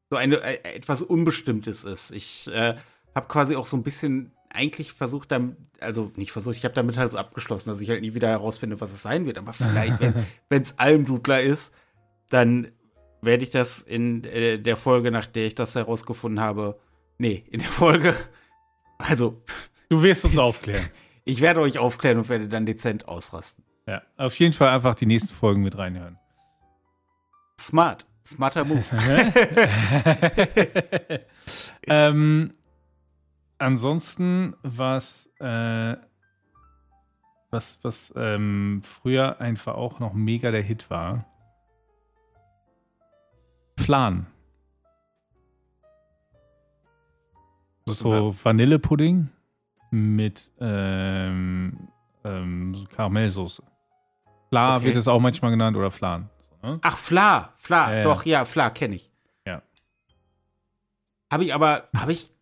so 0.10 0.18
eine 0.18 0.42
äh, 0.42 0.76
etwas 0.76 1.02
Unbestimmtes 1.02 1.84
ist. 1.86 2.12
Ich 2.12 2.48
äh, 2.48 2.76
habe 3.16 3.28
quasi 3.28 3.56
auch 3.56 3.66
so 3.66 3.78
ein 3.78 3.84
bisschen 3.84 4.32
eigentlich 4.54 4.94
versucht, 4.94 5.32
dann, 5.32 5.56
also 5.80 6.12
nicht 6.16 6.32
versucht, 6.32 6.58
ich 6.58 6.66
habe 6.66 6.74
damit 6.74 6.98
halt 6.98 7.12
so 7.12 7.18
abgeschlossen, 7.18 7.70
dass 7.70 7.82
ich 7.82 7.90
halt 7.90 8.02
nie 8.02 8.14
wieder 8.14 8.30
herausfinde, 8.30 8.82
was 8.82 8.94
es 8.94 9.02
sein 9.02 9.26
wird. 9.26 9.38
Aber 9.38 9.54
vielleicht, 9.54 10.00
wenn 10.50 10.62
es 10.62 10.78
Almdudler 10.78 11.42
ist, 11.42 11.74
dann 12.30 12.72
werde 13.22 13.44
ich 13.44 13.52
das 13.52 13.82
in 13.82 14.24
äh, 14.24 14.58
der 14.60 14.78
Folge, 14.78 15.12
nach 15.12 15.28
der 15.28 15.46
ich 15.46 15.56
das 15.56 15.76
herausgefunden 15.76 16.40
habe, 16.40 16.80
nee, 17.18 17.44
in 17.50 17.60
der 17.60 17.70
Folge, 17.70 18.16
also 18.98 19.42
Du 19.92 20.02
wirst 20.02 20.24
uns 20.24 20.38
aufklären. 20.38 20.88
ich 21.26 21.42
werde 21.42 21.60
euch 21.60 21.78
aufklären 21.78 22.18
und 22.18 22.30
werde 22.30 22.48
dann 22.48 22.66
dezent 22.66 23.10
ausrasten. 23.10 23.66
Ja, 23.86 24.02
auf 24.16 24.34
jeden 24.40 24.54
Fall 24.54 24.70
einfach 24.70 24.96
die 24.96 25.06
nächsten 25.06 25.34
Folgen 25.34 25.64
mit 25.64 25.78
reinhören. 25.78 26.18
Smart, 27.60 28.06
smarter 28.26 28.64
Move. 28.64 28.86
ähm, 31.90 32.54
ansonsten, 33.62 34.56
was, 34.64 35.30
äh, 35.40 35.96
was, 37.50 37.80
was 37.84 38.14
ähm, 38.16 38.82
früher 38.84 39.40
einfach 39.40 39.76
auch 39.76 40.00
noch 40.00 40.14
mega 40.14 40.52
der 40.52 40.64
Hit 40.64 40.90
war. 40.90 41.26
Flan. 43.78 44.28
So 47.86 48.36
Vanillepudding 48.44 49.30
mit 49.92 50.50
ähm, 50.60 51.90
ähm, 52.24 52.76
so 52.76 52.86
Karamellsoße. 52.86 53.64
Fla 54.50 54.78
Okay. 54.78 54.86
wird 54.86 54.98
es 54.98 55.08
auch 55.08 55.20
manchmal 55.20 55.52
genannt 55.52 55.76
oder 55.78 55.92
Flan. 55.92 56.30
So, 56.62 56.68
ne? 56.68 56.80
Ach, 56.82 56.98
Fla, 56.98 57.54
Fla, 57.56 57.98
ja. 57.98 58.04
doch, 58.04 58.26
ja, 58.26 58.46
Fla, 58.46 58.70
kenne 58.70 58.96
ich. 58.96 59.12
Ja. 59.46 59.62
Habe 61.32 61.44
ich 61.44 61.54
aber, 61.54 61.90
habe 61.96 62.12
ich, 62.12 62.30
äh, 62.30 62.34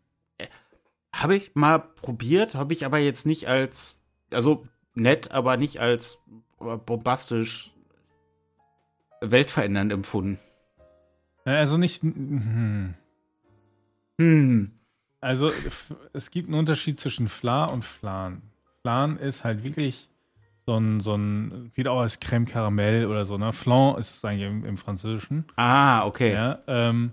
habe 1.13 1.35
ich 1.35 1.55
mal 1.55 1.79
probiert, 1.79 2.55
habe 2.55 2.73
ich 2.73 2.85
aber 2.85 2.99
jetzt 2.99 3.25
nicht 3.25 3.47
als, 3.47 3.99
also 4.31 4.67
nett, 4.93 5.31
aber 5.31 5.57
nicht 5.57 5.79
als 5.79 6.19
äh, 6.61 6.77
bombastisch 6.77 7.71
weltverändernd 9.21 9.91
empfunden. 9.91 10.39
Äh, 11.45 11.51
Also 11.51 11.77
nicht. 11.77 12.01
Hm. 12.03 12.93
Hm. 14.19 14.71
Also 15.21 15.51
es 16.13 16.31
gibt 16.31 16.47
einen 16.47 16.59
Unterschied 16.59 16.99
zwischen 16.99 17.27
Fla 17.27 17.65
und 17.65 17.83
Flan. 17.83 18.41
Flan 18.81 19.17
ist 19.17 19.43
halt 19.43 19.63
wirklich 19.63 20.09
so 20.65 20.77
ein, 20.77 21.01
so 21.01 21.15
ein, 21.15 21.71
wieder 21.75 21.91
auch 21.91 22.01
als 22.01 22.21
Crème 22.21 22.45
Caramel 22.45 23.05
oder 23.07 23.25
so, 23.25 23.37
ne? 23.37 23.51
Flan 23.51 23.97
ist 23.97 24.15
es 24.15 24.23
eigentlich 24.23 24.47
im, 24.47 24.65
im 24.65 24.77
Französischen. 24.77 25.45
Ah, 25.57 26.05
okay. 26.05 26.33
Ja, 26.33 26.59
ähm, 26.67 27.11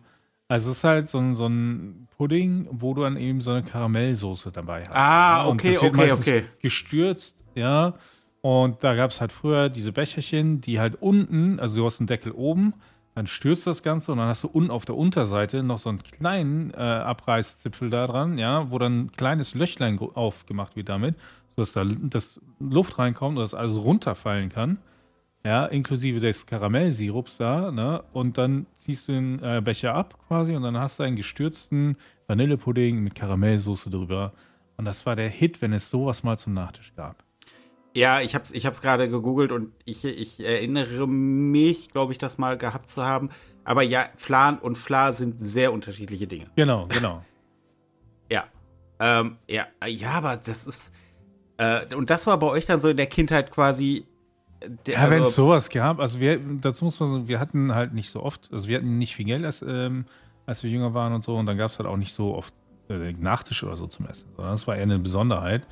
also 0.48 0.70
es 0.70 0.78
ist 0.78 0.84
halt 0.84 1.08
so 1.08 1.18
ein, 1.18 1.34
so 1.34 1.46
ein 1.46 2.08
Pudding, 2.16 2.68
wo 2.70 2.94
du 2.94 3.02
dann 3.02 3.16
eben 3.16 3.40
so 3.40 3.50
eine 3.50 3.62
Karamellsoße 3.62 4.52
dabei 4.52 4.82
hast. 4.82 4.92
Ah, 4.92 5.44
ja? 5.44 5.48
Okay, 5.48 5.78
okay, 5.78 6.12
okay. 6.12 6.44
Gestürzt, 6.60 7.36
ja. 7.54 7.94
Und 8.42 8.84
da 8.84 8.94
gab 8.94 9.10
es 9.10 9.20
halt 9.20 9.32
früher 9.32 9.68
diese 9.68 9.90
Becherchen, 9.90 10.60
die 10.60 10.78
halt 10.78 10.96
unten, 11.00 11.58
also 11.58 11.76
du 11.76 11.86
hast 11.86 11.98
einen 12.00 12.06
Deckel 12.06 12.30
oben, 12.30 12.74
dann 13.16 13.26
stürzt 13.26 13.66
das 13.66 13.82
Ganze 13.82 14.12
und 14.12 14.18
dann 14.18 14.28
hast 14.28 14.44
du 14.44 14.48
unten 14.48 14.70
auf 14.70 14.84
der 14.84 14.94
Unterseite 14.94 15.62
noch 15.62 15.78
so 15.78 15.88
einen 15.88 16.02
kleinen 16.02 16.72
äh, 16.74 16.76
Abreißzipfel 16.76 17.90
da 17.90 18.06
dran, 18.06 18.38
ja, 18.38 18.70
wo 18.70 18.78
dann 18.78 19.06
ein 19.06 19.12
kleines 19.12 19.54
Löchlein 19.54 19.98
aufgemacht 19.98 20.76
wird 20.76 20.90
damit, 20.90 21.16
sodass 21.56 21.72
da 21.72 21.84
das 21.84 22.40
Luft 22.60 22.98
reinkommt 22.98 23.38
und 23.38 23.42
das 23.42 23.54
alles 23.54 23.76
runterfallen 23.76 24.50
kann. 24.50 24.78
Ja, 25.44 25.66
inklusive 25.66 26.18
des 26.20 26.46
Karamellsirups 26.46 27.36
da, 27.36 27.70
ne? 27.70 28.02
Und 28.12 28.36
dann 28.36 28.66
ziehst 28.78 29.08
du 29.08 29.12
den 29.12 29.42
äh, 29.42 29.62
Becher 29.64 29.94
ab 29.94 30.18
quasi 30.26 30.56
und 30.56 30.62
dann 30.62 30.76
hast 30.76 30.98
du 30.98 31.04
einen 31.04 31.16
gestürzten 31.16 31.96
Vanillepudding 32.26 32.98
mit 32.98 33.14
Karamellsoße 33.14 33.90
drüber. 33.90 34.32
Und 34.76 34.84
das 34.84 35.06
war 35.06 35.16
der 35.16 35.28
Hit, 35.28 35.62
wenn 35.62 35.72
es 35.72 35.88
sowas 35.88 36.22
mal 36.22 36.38
zum 36.38 36.52
Nachtisch 36.52 36.92
gab. 36.96 37.22
Ja, 37.94 38.20
ich 38.20 38.34
hab's, 38.34 38.52
ich 38.52 38.66
hab's 38.66 38.82
gerade 38.82 39.08
gegoogelt 39.08 39.52
und 39.52 39.72
ich, 39.86 40.04
ich 40.04 40.44
erinnere 40.44 41.08
mich, 41.08 41.90
glaube 41.92 42.12
ich, 42.12 42.18
das 42.18 42.36
mal 42.36 42.58
gehabt 42.58 42.90
zu 42.90 43.04
haben. 43.06 43.30
Aber 43.64 43.82
ja, 43.82 44.08
Flan 44.16 44.58
und 44.58 44.76
Fla 44.76 45.12
sind 45.12 45.40
sehr 45.40 45.72
unterschiedliche 45.72 46.26
Dinge. 46.26 46.46
Genau, 46.56 46.86
genau. 46.88 47.24
Ja. 48.30 48.46
Ähm, 48.98 49.36
ja, 49.48 49.66
ja, 49.86 50.10
aber 50.10 50.36
das 50.36 50.66
ist. 50.66 50.92
Äh, 51.58 51.94
und 51.94 52.10
das 52.10 52.26
war 52.26 52.36
bei 52.40 52.48
euch 52.48 52.66
dann 52.66 52.80
so 52.80 52.88
in 52.88 52.96
der 52.96 53.06
Kindheit 53.06 53.52
quasi 53.52 54.04
ja, 54.86 54.98
also, 54.98 55.10
wenn 55.10 55.22
es 55.22 55.34
sowas 55.34 55.68
gab, 55.70 56.00
also 56.00 56.20
wir, 56.20 56.38
dazu 56.60 56.84
muss 56.84 56.98
man 57.00 57.12
sagen, 57.12 57.28
wir 57.28 57.40
hatten 57.40 57.74
halt 57.74 57.92
nicht 57.92 58.10
so 58.10 58.22
oft, 58.22 58.48
also 58.52 58.68
wir 58.68 58.78
hatten 58.78 58.98
nicht 58.98 59.16
viel 59.16 59.26
Geld, 59.26 59.44
als, 59.44 59.62
ähm, 59.62 60.06
als 60.46 60.62
wir 60.62 60.70
jünger 60.70 60.94
waren 60.94 61.12
und 61.12 61.22
so, 61.22 61.36
und 61.36 61.46
dann 61.46 61.58
gab 61.58 61.70
es 61.70 61.78
halt 61.78 61.88
auch 61.88 61.96
nicht 61.96 62.14
so 62.14 62.34
oft 62.34 62.54
äh, 62.88 63.12
Nachtisch 63.12 63.62
oder 63.64 63.76
so 63.76 63.86
zum 63.86 64.06
Essen, 64.06 64.28
sondern 64.34 64.52
das 64.54 64.66
war 64.66 64.76
eher 64.76 64.82
eine 64.82 64.98
Besonderheit. 64.98 65.66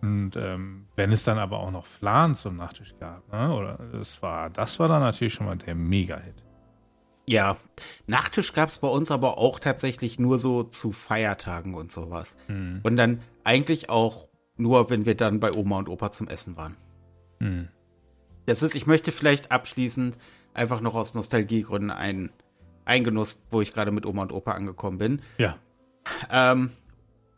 Und 0.00 0.32
ähm, 0.34 0.86
wenn 0.96 1.12
es 1.12 1.22
dann 1.22 1.38
aber 1.38 1.60
auch 1.60 1.70
noch 1.70 1.86
Flan 1.86 2.34
zum 2.34 2.56
Nachtisch 2.56 2.94
gab, 2.98 3.30
ne, 3.32 3.54
oder 3.54 3.78
das 3.92 4.20
war, 4.20 4.50
das 4.50 4.78
war 4.80 4.88
dann 4.88 5.00
natürlich 5.00 5.34
schon 5.34 5.46
mal 5.46 5.56
der 5.56 5.74
Mega-Hit. 5.74 6.42
Ja, 7.28 7.56
Nachtisch 8.08 8.52
gab 8.52 8.68
es 8.68 8.78
bei 8.78 8.88
uns 8.88 9.12
aber 9.12 9.38
auch 9.38 9.60
tatsächlich 9.60 10.18
nur 10.18 10.38
so 10.38 10.64
zu 10.64 10.90
Feiertagen 10.90 11.74
und 11.74 11.92
sowas. 11.92 12.36
Mhm. 12.48 12.80
Und 12.82 12.96
dann 12.96 13.20
eigentlich 13.44 13.90
auch 13.90 14.28
nur, 14.56 14.90
wenn 14.90 15.06
wir 15.06 15.16
dann 15.16 15.38
bei 15.38 15.52
Oma 15.52 15.78
und 15.78 15.88
Opa 15.88 16.10
zum 16.10 16.26
Essen 16.26 16.56
waren. 16.56 16.76
Mhm. 17.38 17.68
Das 18.46 18.62
ist, 18.62 18.74
ich 18.74 18.86
möchte 18.86 19.12
vielleicht 19.12 19.50
abschließend 19.50 20.18
einfach 20.54 20.80
noch 20.80 20.94
aus 20.94 21.14
Nostalgiegründen 21.14 21.90
ein, 21.90 22.30
ein 22.84 23.04
Genuss, 23.04 23.42
wo 23.50 23.60
ich 23.60 23.72
gerade 23.72 23.90
mit 23.90 24.06
Oma 24.06 24.22
und 24.22 24.32
Opa 24.32 24.52
angekommen 24.52 24.98
bin. 24.98 25.22
Ja. 25.38 25.56
Ähm, 26.30 26.70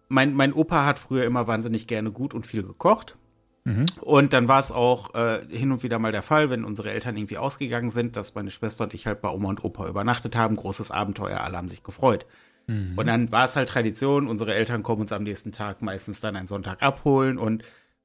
mein, 0.08 0.34
mein 0.34 0.52
Opa 0.52 0.84
hat 0.84 0.98
früher 0.98 1.24
immer 1.24 1.46
wahnsinnig 1.46 1.86
gerne 1.86 2.10
gut 2.10 2.34
und 2.34 2.46
viel 2.46 2.62
gekocht. 2.62 3.16
Mhm. 3.64 3.86
Und 4.00 4.32
dann 4.32 4.46
war 4.46 4.60
es 4.60 4.70
auch 4.70 5.14
äh, 5.14 5.46
hin 5.48 5.72
und 5.72 5.82
wieder 5.82 5.98
mal 5.98 6.12
der 6.12 6.22
Fall, 6.22 6.50
wenn 6.50 6.64
unsere 6.64 6.90
Eltern 6.90 7.16
irgendwie 7.16 7.38
ausgegangen 7.38 7.90
sind, 7.90 8.16
dass 8.16 8.34
meine 8.34 8.50
Schwester 8.50 8.84
und 8.84 8.94
ich 8.94 9.06
halt 9.06 9.22
bei 9.22 9.30
Oma 9.30 9.48
und 9.48 9.64
Opa 9.64 9.88
übernachtet 9.88 10.36
haben. 10.36 10.56
Großes 10.56 10.90
Abenteuer, 10.90 11.40
alle 11.40 11.56
haben 11.56 11.68
sich 11.68 11.82
gefreut. 11.82 12.26
Mhm. 12.66 12.96
Und 12.96 13.06
dann 13.06 13.32
war 13.32 13.46
es 13.46 13.56
halt 13.56 13.68
Tradition, 13.70 14.28
unsere 14.28 14.54
Eltern 14.54 14.82
kommen 14.82 15.02
uns 15.02 15.12
am 15.12 15.22
nächsten 15.22 15.52
Tag 15.52 15.82
meistens 15.82 16.20
dann 16.20 16.36
einen 16.36 16.46
Sonntag 16.46 16.82
abholen 16.82 17.38
und 17.38 17.64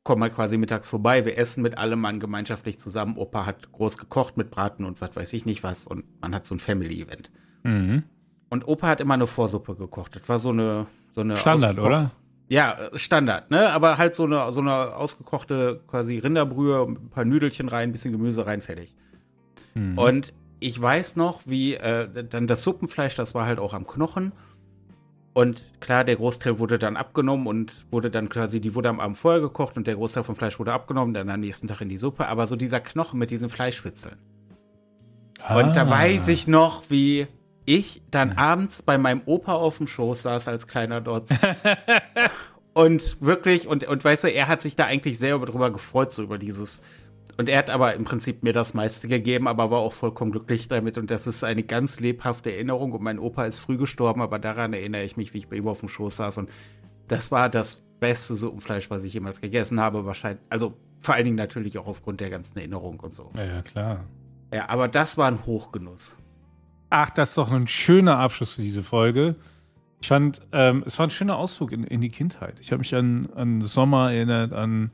kommen 0.10 0.24
halt 0.24 0.34
quasi 0.34 0.58
mittags 0.58 0.90
vorbei. 0.90 1.24
Wir 1.24 1.38
essen 1.38 1.62
mit 1.62 1.78
allem 1.78 2.02
Mann 2.02 2.20
gemeinschaftlich 2.20 2.80
zusammen. 2.80 3.16
Opa 3.16 3.46
hat 3.46 3.72
groß 3.72 4.00
gekocht 4.00 4.38
mit 4.38 4.50
Braten 4.50 4.84
und 4.84 5.02
was 5.02 5.16
weiß 5.16 5.32
ich 5.34 5.46
nicht 5.46 5.62
was. 5.62 5.86
Und 5.86 6.04
man 6.20 6.34
hat 6.34 6.48
so 6.48 6.56
ein 6.56 6.60
Family-Event. 6.60 7.30
Mhm. 7.62 8.02
Und 8.50 8.68
Opa 8.68 8.88
hat 8.88 9.02
immer 9.02 9.14
eine 9.14 9.28
Vorsuppe 9.28 9.76
gekocht. 9.76 10.16
Das 10.16 10.28
war 10.28 10.40
so 10.40 10.50
eine, 10.50 10.88
so 11.14 11.22
eine 11.22 11.38
Standard, 11.38 11.78
oder? 11.78 12.10
Ja, 12.48 12.90
Standard, 12.96 13.52
ne? 13.52 13.70
Aber 13.70 14.00
halt 14.00 14.16
so 14.16 14.24
eine, 14.24 14.52
so 14.52 14.62
eine 14.62 14.96
ausgekochte 14.96 15.82
quasi 15.86 16.18
Rinderbrühe, 16.18 16.88
ein 16.88 17.12
paar 17.12 17.26
Nüdelchen 17.26 17.70
rein, 17.70 17.90
ein 17.90 17.92
bisschen 17.92 18.12
Gemüse 18.12 18.48
rein, 18.48 18.62
fertig. 18.62 18.96
Mhm. 19.76 19.96
Und 19.96 20.34
ich 20.60 20.82
weiß 20.82 21.18
noch, 21.18 21.42
wie 21.46 21.76
äh, 21.76 22.24
dann 22.24 22.48
das 22.48 22.64
Suppenfleisch, 22.64 23.14
das 23.14 23.36
war 23.36 23.46
halt 23.46 23.60
auch 23.60 23.76
am 23.76 23.86
Knochen. 23.86 24.32
Und 25.34 25.80
klar, 25.80 26.04
der 26.04 26.16
Großteil 26.16 26.60
wurde 26.60 26.80
dann 26.80 26.98
abgenommen 26.98 27.48
und 27.48 27.74
wurde 27.92 28.10
dann 28.10 28.30
quasi, 28.30 28.60
die 28.60 28.74
wurde 28.76 28.90
am 28.90 29.00
Abend 29.00 29.18
vorher 29.18 29.42
gekocht 29.42 29.78
und 29.78 29.88
der 29.88 29.96
Großteil 29.96 30.24
vom 30.24 30.36
Fleisch 30.36 30.60
wurde 30.60 30.74
abgenommen, 30.74 31.14
dann 31.14 31.30
am 31.30 31.40
nächsten 31.40 31.68
Tag 31.68 31.82
in 31.82 31.90
die 31.90 31.98
Suppe. 31.98 32.28
Aber 32.28 32.48
so 32.48 32.56
dieser 32.56 32.80
Knochen 32.80 33.20
mit 33.20 33.32
diesen 33.32 33.50
Fleischwitzeln. 33.50 34.18
Ah. 35.42 35.60
Und 35.60 35.76
da 35.76 35.84
ah. 35.84 35.90
weiß 35.90 36.28
ich 36.30 36.48
noch, 36.48 36.90
wie 36.90 37.28
ich 37.66 38.02
dann 38.10 38.34
abends 38.34 38.82
bei 38.82 38.98
meinem 38.98 39.22
Opa 39.26 39.54
auf 39.54 39.78
dem 39.78 39.88
Schoß 39.88 40.24
saß 40.24 40.48
als 40.48 40.68
kleiner 40.68 41.02
Dotz. 41.02 41.30
und 42.74 43.22
wirklich, 43.22 43.68
und, 43.68 43.88
und 43.88 44.04
weißt 44.04 44.24
du, 44.24 44.32
er 44.32 44.48
hat 44.48 44.62
sich 44.62 44.76
da 44.76 44.86
eigentlich 44.86 45.20
sehr 45.20 45.38
darüber 45.38 45.72
gefreut, 45.72 46.12
so 46.12 46.24
über 46.24 46.38
dieses. 46.38 46.82
Und 47.40 47.48
er 47.48 47.58
hat 47.58 47.70
aber 47.70 47.94
im 47.94 48.04
Prinzip 48.04 48.44
mir 48.44 48.52
das 48.52 48.74
meiste 48.74 49.08
gegeben, 49.08 49.48
aber 49.48 49.72
war 49.72 49.80
auch 49.80 49.94
vollkommen 49.94 50.32
glücklich 50.32 50.68
damit. 50.68 50.98
Und 50.98 51.10
das 51.10 51.26
ist 51.26 51.46
eine 51.46 51.64
ganz 51.64 52.02
lebhafte 52.02 52.52
Erinnerung. 52.52 52.92
Und 52.92 53.02
mein 53.02 53.18
Opa 53.18 53.46
ist 53.46 53.60
früh 53.60 53.78
gestorben, 53.78 54.22
aber 54.22 54.40
daran 54.40 54.74
erinnere 54.74 55.04
ich 55.04 55.16
mich, 55.16 55.34
wie 55.34 55.38
ich 55.38 55.48
bei 55.48 55.56
ihm 55.56 55.70
auf 55.70 55.80
dem 55.80 55.88
Schoß 55.88 56.18
saß. 56.18 56.38
Und 56.40 56.50
das 57.08 57.32
war 57.32 57.48
das 57.48 57.76
beste 58.02 58.36
Suppenfleisch, 58.36 58.90
was 58.90 59.06
ich 59.06 59.14
jemals 59.14 59.40
gegessen 59.40 59.80
habe. 59.80 60.06
Wahrscheinlich, 60.06 60.44
also 60.50 60.74
vor 61.00 61.16
allen 61.16 61.24
Dingen 61.24 61.38
natürlich 61.38 61.78
auch 61.78 61.88
aufgrund 61.88 62.20
der 62.20 62.30
ganzen 62.30 62.58
Erinnerung 62.58 63.00
und 63.00 63.14
so. 63.14 63.32
Ja, 63.34 63.46
ja, 63.46 63.62
klar. 63.62 64.04
Ja, 64.54 64.68
aber 64.68 64.90
das 64.90 65.18
war 65.18 65.30
ein 65.30 65.46
Hochgenuss. 65.46 66.18
Ach, 66.90 67.10
das 67.10 67.30
ist 67.30 67.38
doch 67.38 67.52
ein 67.52 67.70
schöner 67.70 68.18
Abschluss 68.18 68.56
für 68.56 68.64
diese 68.64 68.84
Folge. 68.84 69.38
Ich 70.02 70.10
fand, 70.10 70.42
ähm, 70.52 70.84
es 70.86 71.00
war 71.00 71.08
ein 71.08 71.12
schöner 71.12 71.38
Ausflug 71.38 71.72
in, 71.72 71.86
in 71.86 72.02
die 72.02 72.10
Kindheit. 72.10 72.60
Ich 72.60 72.74
habe 72.74 72.80
mich 72.80 72.94
an, 72.94 73.30
an 73.34 73.62
Sommer 73.62 74.12
erinnert, 74.12 74.52
an 74.52 74.92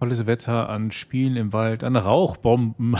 tolles 0.00 0.26
Wetter, 0.26 0.70
an 0.70 0.92
Spielen 0.92 1.36
im 1.36 1.52
Wald, 1.52 1.84
an 1.84 1.94
Rauchbomben. 1.94 2.96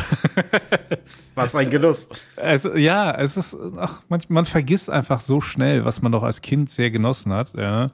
Was 1.35 1.57
ein 1.57 1.71
Genuss. 1.71 2.11
Also, 2.37 2.77
ja, 2.77 3.11
es 3.13 3.39
ist, 3.39 3.57
ach, 3.79 4.03
man, 4.11 4.23
man, 4.29 4.45
vergisst 4.45 4.91
einfach 4.91 5.21
so 5.21 5.41
schnell, 5.41 5.85
was 5.85 6.03
man 6.03 6.13
doch 6.13 6.23
als 6.23 6.43
Kind 6.43 6.71
sehr 6.71 6.91
genossen 6.91 7.33
hat. 7.33 7.55
Ja. 7.57 7.91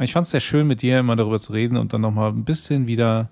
Ich 0.00 0.12
fand 0.12 0.24
es 0.24 0.32
sehr 0.32 0.40
schön, 0.40 0.66
mit 0.66 0.82
dir 0.82 0.98
immer 0.98 1.14
darüber 1.14 1.38
zu 1.38 1.52
reden 1.52 1.76
und 1.76 1.92
dann 1.92 2.00
nochmal 2.00 2.30
ein 2.30 2.44
bisschen 2.44 2.88
wieder 2.88 3.30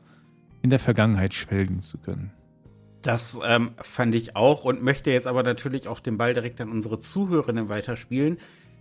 in 0.62 0.70
der 0.70 0.78
Vergangenheit 0.78 1.34
schwelgen 1.34 1.82
zu 1.82 1.98
können. 1.98 2.30
Das 3.02 3.40
ähm, 3.44 3.72
fand 3.80 4.14
ich 4.14 4.36
auch 4.36 4.64
und 4.64 4.82
möchte 4.82 5.10
jetzt 5.10 5.26
aber 5.26 5.42
natürlich 5.42 5.88
auch 5.88 5.98
den 5.98 6.16
Ball 6.16 6.34
direkt 6.34 6.60
an 6.60 6.70
unsere 6.70 7.00
Zuhörerinnen 7.00 7.68
weiterspielen, 7.68 8.38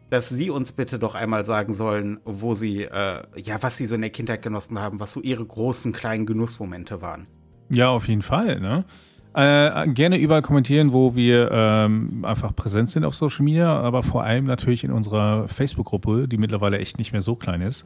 dass 0.10 0.30
sie 0.30 0.50
uns 0.50 0.72
bitte 0.72 1.00
doch 1.00 1.16
einmal 1.16 1.46
sagen 1.46 1.74
sollen, 1.74 2.20
wo 2.24 2.54
sie, 2.54 2.84
äh, 2.84 3.22
ja, 3.36 3.62
was 3.62 3.78
sie 3.78 3.86
so 3.86 3.96
in 3.96 4.02
der 4.02 4.10
Kindheit 4.10 4.42
genossen 4.42 4.80
haben, 4.80 5.00
was 5.00 5.12
so 5.12 5.22
ihre 5.22 5.46
großen, 5.46 5.92
kleinen 5.94 6.26
Genussmomente 6.26 7.02
waren. 7.02 7.28
Ja, 7.70 7.90
auf 7.90 8.08
jeden 8.08 8.22
Fall, 8.22 8.60
ne? 8.60 8.86
Äh, 9.34 9.90
gerne 9.90 10.18
überall 10.18 10.42
kommentieren, 10.42 10.94
wo 10.94 11.16
wir 11.16 11.50
ähm, 11.52 12.26
einfach 12.26 12.56
präsent 12.56 12.90
sind 12.90 13.04
auf 13.04 13.14
Social 13.14 13.44
Media, 13.44 13.80
aber 13.80 14.02
vor 14.02 14.24
allem 14.24 14.46
natürlich 14.46 14.84
in 14.84 14.92
unserer 14.92 15.48
Facebook-Gruppe, 15.48 16.28
die 16.28 16.38
mittlerweile 16.38 16.80
echt 16.80 16.98
nicht 16.98 17.12
mehr 17.12 17.22
so 17.22 17.36
klein 17.36 17.62
ist 17.62 17.86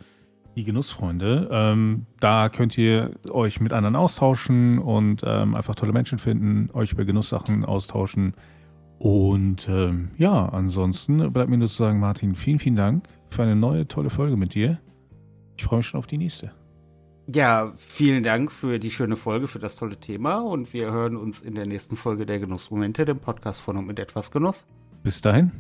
die 0.56 0.64
Genussfreunde. 0.64 1.50
Ähm, 1.52 2.06
da 2.20 2.50
könnt 2.50 2.78
ihr 2.78 3.12
euch 3.30 3.60
mit 3.60 3.74
anderen 3.74 3.96
austauschen 3.96 4.80
und 4.80 5.22
ähm, 5.26 5.56
einfach 5.56 5.76
tolle 5.76 5.94
Menschen 5.94 6.18
finden, 6.18 6.70
euch 6.74 6.92
über 6.92 7.06
Genusssachen 7.06 7.64
austauschen. 7.66 8.34
Und 9.02 9.68
ähm, 9.68 10.12
ja, 10.20 10.46
ansonsten 10.50 11.34
bleibt 11.34 11.50
mir 11.50 11.58
nur 11.58 11.70
zu 11.70 11.78
sagen, 11.78 12.00
Martin, 12.00 12.36
vielen, 12.36 12.60
vielen 12.60 12.76
Dank 12.76 13.08
für 13.32 13.42
eine 13.42 13.56
neue 13.56 13.88
tolle 13.88 14.12
Folge 14.12 14.38
mit 14.38 14.54
dir. 14.54 14.80
Ich 15.58 15.64
freue 15.64 15.78
mich 15.78 15.88
schon 15.88 15.98
auf 15.98 16.06
die 16.06 16.20
nächste. 16.20 16.52
Ja, 17.34 17.74
vielen 17.78 18.24
Dank 18.24 18.52
für 18.52 18.78
die 18.78 18.92
schöne 18.92 19.16
Folge, 19.16 19.48
für 19.48 19.58
das 19.58 19.76
tolle 19.76 20.00
Thema 20.00 20.38
und 20.38 20.72
wir 20.74 20.92
hören 20.92 21.18
uns 21.18 21.42
in 21.42 21.56
der 21.56 21.66
nächsten 21.66 21.96
Folge 21.96 22.28
der 22.28 22.38
Genussmomente, 22.38 23.04
dem 23.04 23.18
Podcast 23.18 23.62
von 23.62 23.76
und 23.76 23.88
mit 23.88 23.98
etwas 23.98 24.30
Genuss. 24.30 24.68
Bis 25.02 25.20
dahin. 25.20 25.52